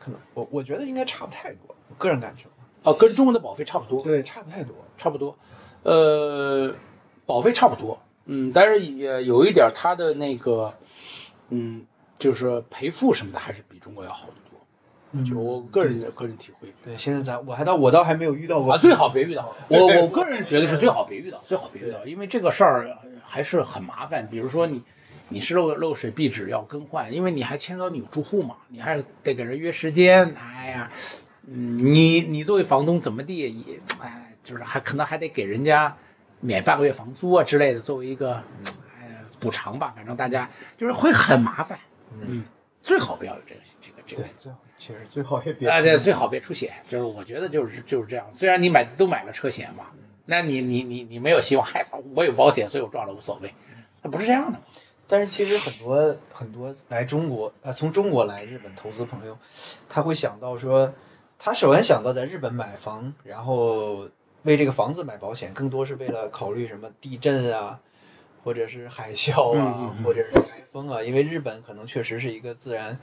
[0.00, 2.44] 可能我我觉得应该差不太多，我个人感觉。
[2.82, 2.92] 啊。
[2.98, 4.74] 跟中国的保费差不多，对，差不太多。
[4.98, 5.38] 差不多，
[5.82, 6.74] 呃，
[7.24, 10.74] 保费差不多，嗯，但是也有一点它的那个，
[11.48, 11.86] 嗯，
[12.18, 14.49] 就是说赔付什么的还是比中国要好得多，嗯
[15.24, 16.72] 就我个人的个人体会。
[16.84, 19.56] 对，现在咱我还倒我倒还没有遇到过啊，最好别遇到。
[19.68, 24.28] 我我个人觉得是最好别遇到，最好别遇到，因为这个事儿还是很麻烦。
[24.30, 24.82] 比如说你
[25.28, 30.34] 你是漏漏水壁纸要更换，因为你还牵扯到你有住户嘛，你还是得给人约时间。
[30.36, 30.90] 哎呀，
[31.46, 35.96] 嗯，你你作为房东怎么地也，哎，就是还可能还得给人家
[36.40, 38.42] 免半个月房租啊之类的，作为一个
[39.00, 39.92] 哎补偿吧。
[39.96, 41.78] 反正大家就是会很麻烦，
[42.20, 42.44] 嗯，
[42.82, 48.32] 最好不要有这个这个这个对，最好其实最好也别啊，对，最好别出险，就是我觉得就是就是这样。
[48.32, 49.88] 虽然你买都买了车险嘛，
[50.24, 53.54] 那你你你你没有希望，嗨操，我有保险，所以我撞了无所谓，
[54.00, 54.60] 那不是这样的。
[55.06, 59.38] 但是其实很多很多来中国啊、从中国来日本投资朋友，
[59.90, 60.94] 他会想到说，
[61.38, 64.08] 他首先想到在日本买房，然后
[64.44, 67.80] 为这个房子买保险，更多是为了考虑什么地震啊，
[68.44, 72.98] 或者是海啸啊，嗯嗯嗯或者是台风啊，因为日本可能确实是一个自然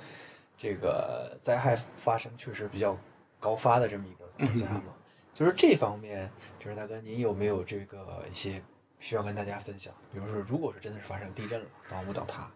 [0.58, 2.98] 这个灾害发生确实比较
[3.40, 4.84] 高发的这么一个国家嘛。
[5.34, 8.64] 就是这方面，就是大哥，您有没有这个一些
[9.00, 9.94] 需要跟大家分享？
[10.12, 12.52] 比如说，如果是真的是发生地震了，房屋倒塌，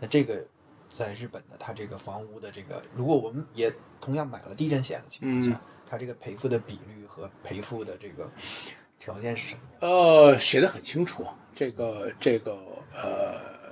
[0.00, 0.44] 那这个
[0.92, 8.28] 在日本的它这个房屋的这个，如果我们也同样买了地震险的情况下，嗯它这个赔付的比率和赔付的这个
[8.98, 9.60] 条件是什么？
[9.78, 12.58] 呃，写的很清楚，这个这个
[12.92, 13.63] 呃，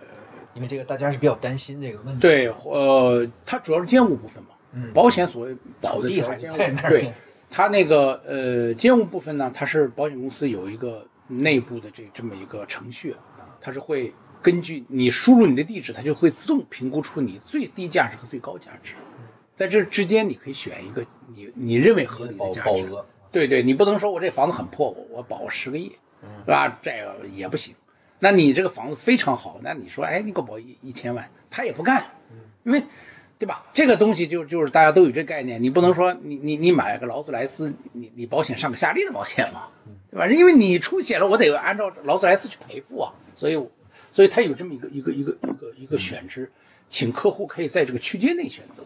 [0.54, 2.20] 因为这个大家是比较担心这个问题。
[2.20, 7.12] 对，呃，它主要是监护部分嘛，嗯保险所谓保的土地还主要监护在那儿对，
[7.50, 13.16] 它那个呃监护部分呢，它是保险公司有一个内部的这这么一个程序，
[13.60, 18.94] 它是会根据你输入你的地址，它就会自动评估出你最低价值和最高价值，
[19.54, 22.68] 在这之间你可以选一个你你认为合理的保价值。
[22.68, 23.06] 保额。
[23.30, 26.78] 对对，你不能说我这房子很破，我我保十个亿，嗯是吧？
[26.82, 27.74] 这个也不行。
[28.24, 32.12] 那你这个房子非常好，那你说，哎，你给我保一一千万，他也不干，
[32.62, 32.84] 因为，
[33.40, 33.66] 对吧？
[33.74, 39.70] 这个东西就就是大家都有这概念，你不能说你你你买个劳斯莱斯，你你保险上个夏利的保险嘛，
[40.12, 40.28] 对吧？
[40.28, 43.60] 因为你出险了，我得按照劳斯莱斯去赔付啊，所以
[44.12, 46.52] 所以他有这么一个一个一个一个一个选址，
[46.88, 48.84] 请客户可以在这个区间内选择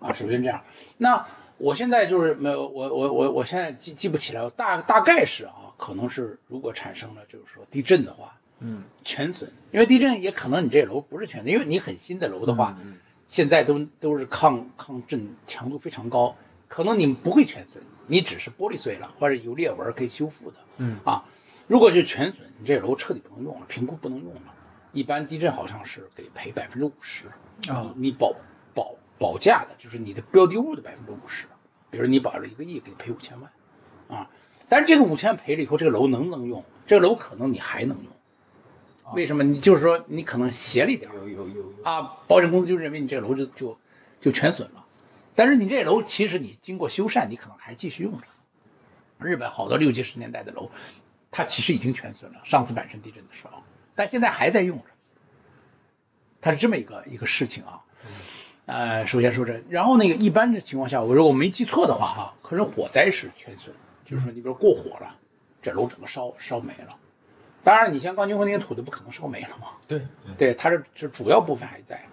[0.00, 0.64] 啊，首先这样。
[0.96, 1.26] 那
[1.58, 16.36] 我现在就是没有我我我我现在记记不起来，大大概是啊，可能是如果产生了就是说地震的话，嗯全损，因为地震也可能你这楼不是全损，因为你很新的楼的话，嗯现在都都是抗抗震强度非常高，
[16.68, 21.24] 可能你们不会全损，你只是玻璃碎了或者有裂纹可以修复的，嗯啊，
[21.66, 24.54] 如果是全损，你这楼彻底不能用了，评估不能用了，
[24.92, 27.26] 一般地震好像是给赔百分之五十
[27.70, 28.34] 啊你保
[28.74, 31.46] 保保价的就是你的标的物的百分之五十，
[31.90, 33.50] 比如你保了一个亿，给你赔五千万
[34.08, 34.28] 啊。
[34.68, 36.64] 但是这个五千万赔了以后，这个楼能不能用？
[36.86, 38.06] 这个楼可能你还能用。
[39.14, 39.44] 为什么？
[39.44, 43.78] 你就是说你可能斜了一点有有有有啊，保险公司就认为你这个楼就就
[44.20, 44.84] 就全损了。
[45.34, 48.26] 但是你这楼其实你经过修缮，你可能还继续用着。
[49.18, 50.70] 日本好多六七十年代的楼，
[51.30, 53.62] 它其实已经全损了，上次阪神地震的时候，
[53.94, 54.84] 但现在还在用着。
[56.40, 57.84] 它是这么一个一个事情啊。
[58.66, 65.16] 呃，首先说这，然后那个一般的情况下，我如果没记错的话哈，可是火灾是全损，就是说你比如过火了，
[65.60, 66.96] 这楼整个烧烧没了。
[67.62, 70.02] 当然，你像钢筋混凝土的不可能烧没了嘛，对
[70.38, 72.06] 对，它是是主要部分还在，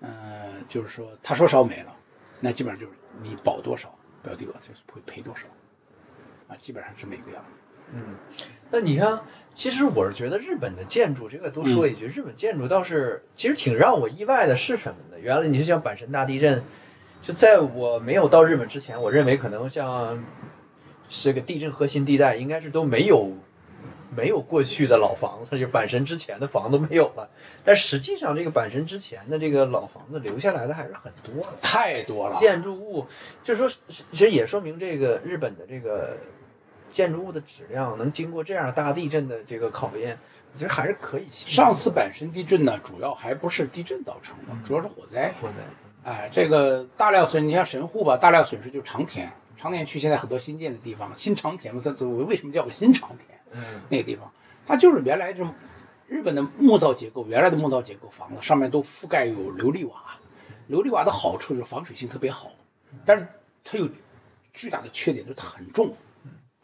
[0.00, 1.96] 呃，就是说他说烧没了，
[2.40, 5.46] 那基本上就是你保多少标的额就是会赔多少，
[6.48, 7.60] 啊，基本上这么一个样子。
[7.92, 8.14] 嗯，
[8.70, 9.22] 那你看，
[9.54, 15.18] 其实我是觉得日本的建筑，这个多说一句，日本建筑倒是其实挺让我意外的，是什么呢？
[15.18, 16.62] 原来你就像阪神大地震，
[17.22, 20.22] 就在我没有到日本之前，我认为可能像
[21.08, 23.32] 这个地震核心地带应该是都没有
[24.16, 27.30] 没有过去的老房子，就阪神之前的房子没有了，
[27.64, 31.48] 但实际上这个阪神之前的这个老房子留下来的还是很多的。
[31.62, 33.06] 太多了，建筑物，
[33.44, 36.16] 就是说，其实也说明这个日本的这个
[36.92, 40.18] 建筑物的质量能经过这样大地震的这个考验，
[40.52, 41.30] 我觉得还是可以的。
[41.30, 45.32] 上次阪神地震呢，主要还不是地震造成的，主要是火灾。
[45.40, 45.54] 火灾，
[46.02, 53.39] 哎，这个大量损，你像神户吧，大量损失就是长田，长田区现在很多新建的地方，新长田嘛，它它为什么叫个新长田？
[53.52, 54.32] 嗯那个地方，
[54.66, 55.54] 它就是原来这种
[56.08, 60.18] 日本的木造结构，原来的木造结构房子上面都覆盖有琉璃瓦，
[60.68, 62.52] 琉璃瓦的好处是防水性特别好，
[63.04, 63.28] 但是
[63.64, 63.88] 它有
[64.52, 65.94] 巨大的缺点，就是它很重，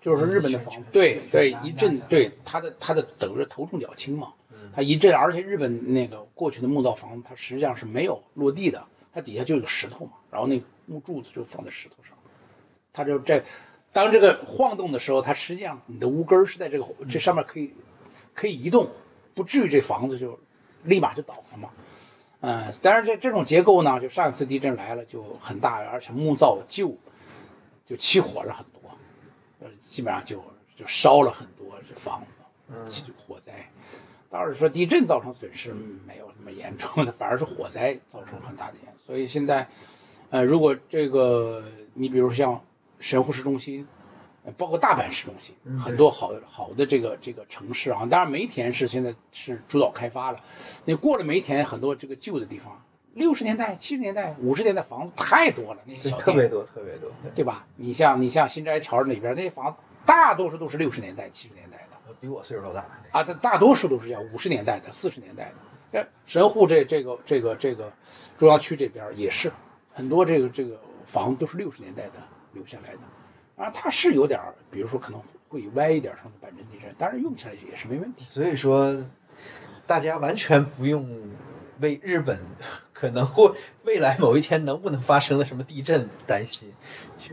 [0.01, 4.33] 就是说日本的房子，对对，一震对它的它的等于是头重脚轻嘛，
[4.75, 12.17] 它一震，而且日本那个过去的木造房子，它实际上是没有落地的，它底下就有石头嘛，然后那木柱子就放在石头上，
[12.93, 13.45] 它就这
[13.97, 17.73] 当这个晃动的时候，它实际上你的屋根儿是在这个这上面可以
[18.35, 18.91] 可以移动，
[19.35, 20.39] 不至于这房子就
[20.85, 21.71] 立马就倒了嘛。
[22.41, 26.99] 嗯，当然这这种结构呢，就上一次地震来了就很大，而且木造旧，
[27.87, 28.91] 就起火了很多，
[29.61, 30.45] 呃，基本上就
[30.77, 32.23] 就烧了很多这房
[32.85, 33.71] 子，火灾。
[34.29, 38.77] 倒是说地震造成损失没有那么严重的，反而是火灾造成很大的。
[38.99, 39.69] 所以现在，
[40.29, 42.63] 呃，如果这个你比如像
[42.99, 43.87] 神户市中心，
[44.45, 50.41] 呃包括大阪市中心，嗯很多好好的这个这个城市啊，当然梅田是现在是主导开发了，
[50.85, 52.83] 那过了梅田很多这个旧的地方，
[53.15, 57.11] 六十年代、七十年代、五十年代房子太多了，那些小店特别多，特别多。
[57.23, 57.67] 对，对吧？
[57.77, 61.97] 你像你像新斋桥那边那些房子，大多数都是六十年代、七十年代的。
[62.21, 62.87] 比我岁数都大。
[63.11, 65.55] 啊，这大多数都是要五十年代的、四十年代的。
[65.93, 67.93] 呃，神户这这个这个这个
[68.39, 69.53] 中央区这边也是
[69.93, 72.13] 很多这个这个房子都是六十年代的
[72.57, 72.99] 留下来的。
[73.63, 78.27] 啊，它是有点儿，比如说可能会歪一点儿，上的板震地震，但是用起来也是没问题。
[78.29, 79.05] 所以说，
[79.87, 81.31] 大家完全不用
[81.81, 82.41] 为日本
[82.93, 86.75] 可能会未来某一天能不能发生的什么地震担心。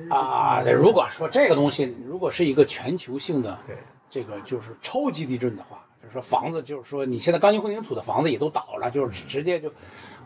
[0.09, 3.75] 啊，如果说这个东西如果是一个全球性的对
[4.09, 9.73] 这个就是超级地震的话，就是说房子就是说你现在钢筋混凝土的房子也都倒了，就是直接就，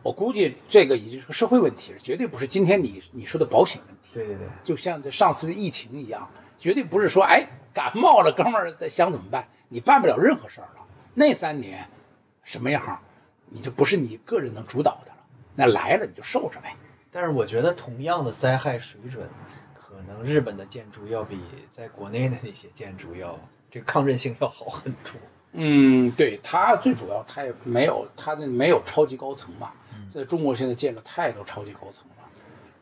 [0.04, 3.97] 我估计这个已经是个社会问题了，绝对不是今天你你说的保险问题。
[4.14, 10.86] 对对对，就像在上次的疫情一样，绝对不是说哎感冒了，哥们儿在想怎么办，你办不了任何事儿了。
[11.14, 11.90] 那三年
[12.44, 13.02] 什么样，
[13.50, 15.18] 你就不是你个人能主导的了。
[15.56, 16.76] 那来了你就受着呗。
[17.12, 19.28] 但是我觉得同样的灾害水准，
[19.74, 21.40] 可能日本的建筑要比
[21.74, 23.40] 在国内的那些建筑要
[23.72, 25.14] 这个抗震性要好很多。
[25.54, 29.72] 嗯，对，它最主要它也没有它的没有超级高层嘛，
[30.12, 32.17] 在中国现在建了太多超级高层了，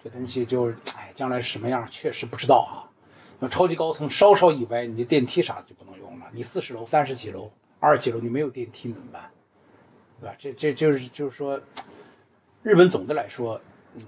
[0.05, 2.93] 这东西就是哎将来什么样确实不知道啊。
[3.39, 6.27] 那超级高层稍稍一歪，你的电梯啥的就不能用了。
[6.31, 9.31] 你四十楼、三十几楼、二十几楼你没有电梯怎么办？
[10.21, 10.35] 对吧？
[10.37, 11.59] 这这就是就是说，
[12.61, 13.61] 日本总的来说，
[13.95, 14.03] 嗯，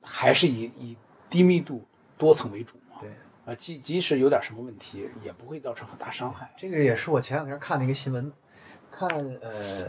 [0.00, 0.96] 还是以以
[1.28, 1.84] 低密度
[2.16, 2.96] 多层为主嘛。
[2.98, 3.10] 对。
[3.44, 6.54] 啊，即即使有点什么问题，也不会造成很大伤害。
[6.56, 8.32] 这个也是我前两天看的一个新闻，
[8.90, 9.10] 看
[9.42, 9.84] 呃《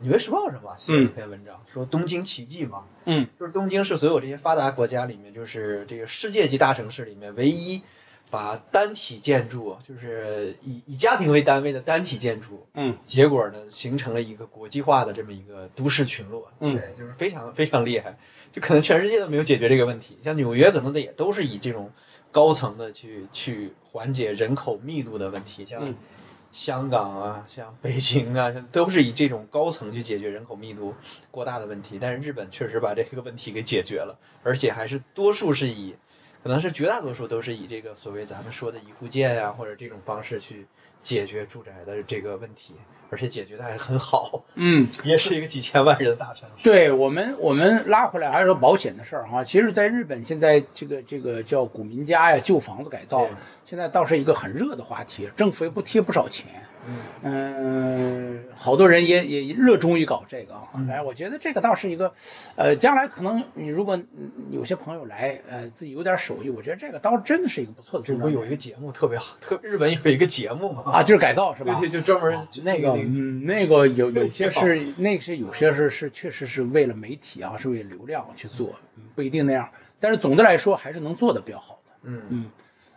[0.00, 0.76] 纽约时报》上吧？
[0.78, 3.28] 写了一篇文章，说东京奇迹嘛，嗯。
[3.38, 7.82] 就是东京是所有这些发达国家里面，就是这个世界级大城市里面唯一
[8.30, 12.96] 把单体建筑，就是以以家庭为单位的单体建筑，嗯。
[13.06, 16.76] 结果呢形成了一个国际化的这么一个都市群落，嗯。
[16.76, 18.18] 对，就是非常非常厉害，
[18.52, 21.92] 就可能全世界都没有解决这个问题，像纽约可能的也都是以这种
[22.32, 25.94] 高层的去去缓解人口密度的问题，像、嗯
[26.54, 30.94] 香港啊，像北京啊，都是以这种高层去解决人口密度
[31.32, 31.98] 过大的问题。
[32.00, 35.96] 但是日本确实把这个问题给解决了，而且还是多数是以，
[36.44, 40.68] 可能是绝大多数都是以这个所谓咱们说的一户建啊，或者这种方式去
[41.02, 42.74] 解决住宅的这个问题，
[43.14, 44.44] 而且解决的还很好。
[44.56, 46.64] 嗯， 也是一个几千万人的大城市。
[46.64, 49.44] 对我们，我们拉回来还是说保险的事儿哈。
[49.44, 53.28] 其实，在日本现在这个这个叫古民家呀、旧房子改造，
[53.64, 56.46] 现在倒是一个很热的话题，政府也不贴不少钱。
[57.22, 60.62] 嗯，好多人也也热衷于搞这个啊。
[60.74, 62.12] 嗯反正我觉得这个倒是一个，
[62.56, 68.34] 呃，将来可能你如果嗯有些朋友来，呃，自己有点手艺，我觉得这个倒真的是一个不错的增长点。
[68.34, 70.82] 这不有一个节目特别好，特日本有一个节目嘛？
[70.92, 71.80] 啊，就是改造是吧？
[71.80, 79.70] 对对，就专门啊那个，嗯，那个 有有些是，那些有些是是确实是为了媒体啊，是为了流量去做，嗯不一定那样。
[80.00, 81.92] 但是总的来说还是能做的比较好的。
[82.02, 82.50] 嗯嗯，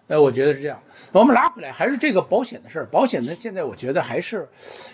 [0.08, 0.82] 呃，我觉得是这样。
[1.14, 2.86] 我们拉回来还是这个保险的事儿。
[2.86, 4.50] 保险呢，现在我觉得还是，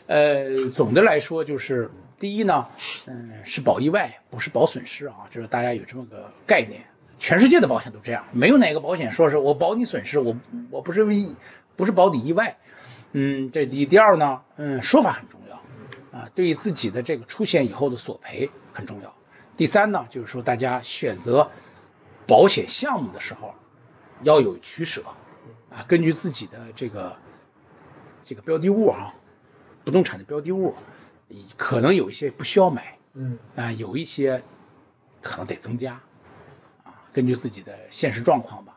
[0.07, 1.89] 呃，总的来说就是
[2.19, 2.67] 第一呢，
[3.07, 6.81] 嗯、是保意外，不是保损失啊，就是大家有这么个概念。
[7.19, 10.35] 全世界的保险都这样，没有哪个保险说是我保你损失，我
[10.71, 11.25] 我不是为
[11.75, 12.57] 不是保你意外。
[13.13, 13.85] 嗯，这第一。
[13.85, 15.55] 第二呢，嗯，说法很重要
[16.19, 19.15] 啊，对于自己的这个出险以后的索赔很重要。
[19.55, 21.51] 第三呢，就是说大家选择
[22.27, 23.53] 保险项目的时候
[24.23, 25.03] 要有取舍
[25.69, 27.17] 啊，根据自己的这个
[28.23, 29.13] 这个标的物啊，
[29.83, 30.73] 不动产的标的物，
[31.55, 34.43] 可能有一些不需要买嗯啊，有一些
[35.21, 36.01] 可能得增加
[36.83, 38.75] 啊，根据自己的现实状况吧。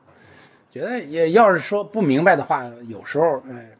[0.73, 3.71] 觉得也要是说不明白的话，有时候呃，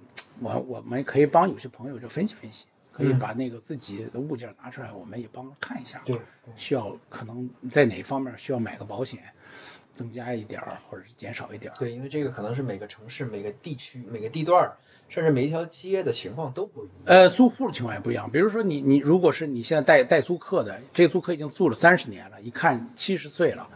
[0.41, 6.03] 我我们可以帮有些朋友就分析分析，可以嗯把那个自己的物件拿出来，我们也帮看一下。
[6.05, 6.21] 对，
[6.57, 9.21] 需要可能在哪方面需要买个保险，
[9.93, 11.77] 增加一点儿或者是减少一点儿。
[11.79, 14.77] 对，因为这个可能是每个城市、每个地区、每个地段，
[15.09, 16.93] 甚至每一条街的情况都不一样。
[17.05, 18.31] 呃，租户的情况也不一样。
[18.31, 23.71] 比如说你你如果是你现在带带租客的，这个租客已经住了三十年了，一看七十岁了，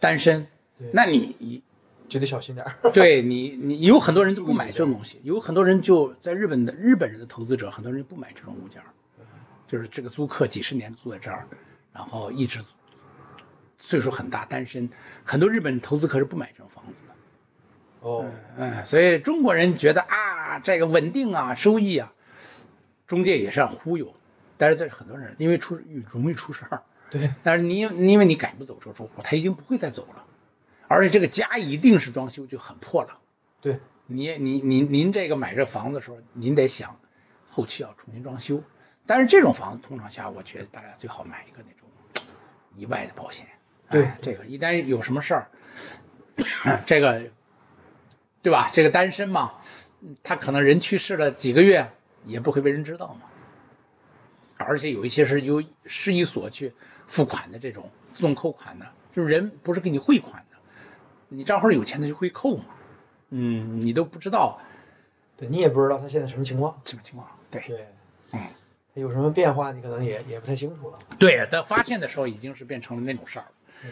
[0.00, 0.46] 单身
[0.78, 1.62] 对，那你
[2.08, 2.76] 就得小心点儿。
[2.92, 8.88] 对你你有很多人就不买这种东西，有很多人就在日本的日本人的投资者，很多人就不买这种物件儿，
[9.66, 11.46] 就是这个租客几十年住在这儿，
[11.92, 12.60] 然后一直
[13.76, 14.90] 岁数很大，单身，
[15.24, 17.14] 很多日本投资客是不买这种房子的。
[18.00, 18.26] 哦，
[18.58, 22.12] 嗯，所以中国人觉得啊，这个稳定啊，收益啊，
[23.06, 24.14] 中介也是要忽悠，
[24.58, 25.80] 但是这是很多人因为出
[26.10, 30.24] 容易出事儿，对，但是你因为你赶不走这个住户，他已经不会再走了，
[30.88, 33.20] 而且这个家一定是装修就很破了。
[33.60, 36.98] 对，你你您您这个买这房子的时候，您得想
[37.48, 38.62] 后期要重新装修，
[39.06, 41.88] 但是这种房子通常下，我觉得大家最好买一个那种
[42.76, 43.46] 意外的保险。
[43.90, 45.48] 对哎这个一旦有什么事儿，
[46.86, 47.30] 这个
[48.42, 48.70] 对吧？
[48.72, 49.54] 这个单身嘛，
[50.22, 51.90] 他可能人去世了几个月，
[52.24, 53.22] 也不会被人知道嘛。
[54.56, 56.74] 而且有一些是由市一所去
[57.06, 60.43] 付款的这种自动扣款的，就是人不是给你汇款的，
[61.28, 62.64] 你账户有钱他就会扣嘛。
[63.30, 64.60] 嗯，你都不知道
[65.36, 66.80] 对你也不知道他现在什么情况。
[66.84, 67.28] 什么情况。
[67.50, 67.88] 对，对，
[68.32, 68.40] 嗯，
[68.94, 70.98] 他有什么变化，你可能也也不太清楚了。
[71.18, 73.48] 对，但发现的时候已经是变成了那种事儿了。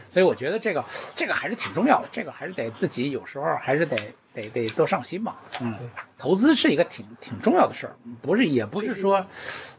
[0.09, 0.85] 所以我觉得这个
[1.17, 3.97] 这个还是挺重要的，这个还是得自己有时候还是得
[4.33, 5.41] 得得多上心吧。
[5.61, 9.27] 嗯对，投资是一个挺挺重要的事儿，不是也不是说，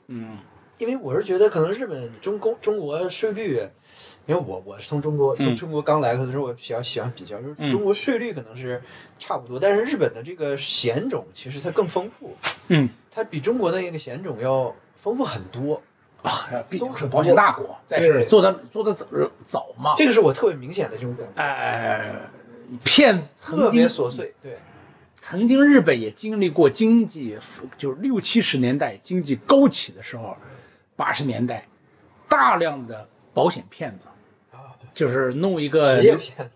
[0.08, 0.38] 嗯
[0.78, 3.70] 因为我是觉得可能日本中公中国税率，
[4.26, 7.72] 因为我我是从中国从嗯中国刚来可能是，我比较喜欢比较，就是嗯。
[7.72, 8.82] 中国税率可能是
[9.20, 12.36] 差不多，但是日本的这个险种其实它更丰富，
[12.68, 12.90] 嗯。
[13.12, 15.82] 它比中国的那个险种要丰富很多。
[16.24, 18.26] 啊，毕竟都是是保险大国，再是对。
[18.26, 19.06] 做的做的早
[19.44, 19.96] 早嘛。
[19.98, 22.30] 这个是我特别明显的这种感觉，呃，
[22.86, 24.34] 骗曾特别琐碎。
[24.42, 24.58] 对，
[25.16, 27.38] 曾经日本也经历过经济，
[27.78, 30.38] 就是六七十年代经济高起的时候，
[31.04, 31.66] 八十年代
[32.30, 34.08] 大量的保险骗子，
[34.54, 36.01] 啊，就是弄一个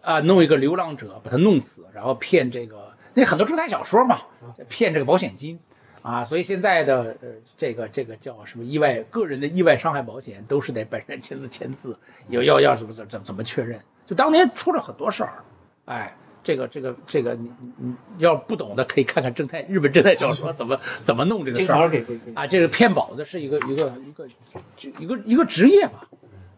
[0.02, 4.22] 啊，弄一个流浪者把他弄死，然后骗这个那很多侦探小说嘛，
[4.70, 5.60] 骗这个保险金。
[6.02, 7.28] 啊，所以现在的呃
[7.58, 15.44] 这个这个叫什么意外个人的意外伤害保险都是得本人亲自签字，要要要怎么怎么怎么确认，就当年出了很多事儿，
[15.84, 16.16] 哎。
[16.48, 21.92] 这个这个这个，你你你要不懂的可以看看正太日本正太小说怎么怎么弄这个事儿
[22.36, 24.30] 啊，这个骗保的是一个一个一个
[24.78, 26.08] 就一个一个职业吧。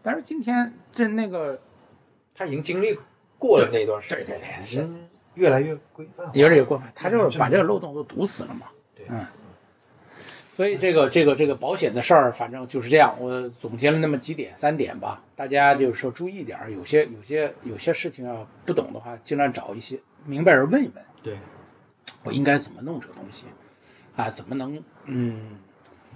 [0.00, 1.60] 但是今天这那个
[2.36, 3.00] 他已经经历
[3.36, 4.88] 过了那段时间，对对对是
[5.34, 6.32] 越来越规范化。
[6.36, 8.68] 有点有过分，他就是把这个漏洞都堵死了嘛。
[8.94, 9.26] 对嗯。
[10.50, 13.16] 所以这个这个这个保险的事儿，反正就是这样。
[13.20, 21.38] 我总结了那么几点，三点吧，大家就是说注意点儿，有些有些有些事情要不懂的话，尽量找一些明白人问一问，对，
[22.24, 23.46] 我应该怎么弄这个东西。
[24.16, 25.58] 啊，怎么能嗯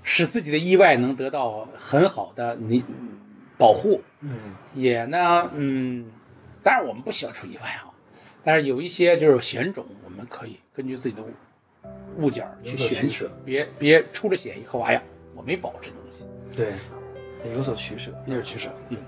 [0.03, 2.85] 使自己的意外能得到很好的你
[3.57, 4.03] 保护？
[4.21, 6.11] 嗯也呢，嗯，
[6.63, 7.95] 当然我们不希望出意外啊，
[8.43, 11.23] 但是有一些就是险种，我们可以根据自己的
[12.17, 15.03] 物物件儿去选取别别出了险以后，哎呀，
[15.35, 16.73] 我没保这东西，对，
[17.43, 18.11] 得有所取舍。
[18.27, 18.69] 那是取舍。
[18.89, 18.99] 嗯，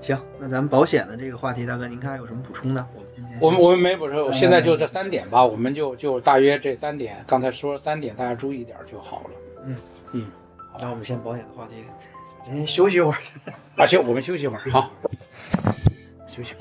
[0.00, 2.86] 行，那咱们保险的这个话题，大哥您看还有什么补充的？
[2.94, 9.30] 我们今天我们我们没补充，嗯现在就这三点吧，我们就就大约这三点，刚才说三点，大家注意一点就好了。
[9.64, 9.76] 嗯，
[10.12, 10.26] 嗯，
[10.80, 11.84] 那我们先保险的话题，
[12.46, 13.18] 先休息一会儿。
[13.76, 14.90] 啊，行我们休息一会儿，好，
[16.26, 16.54] 休息。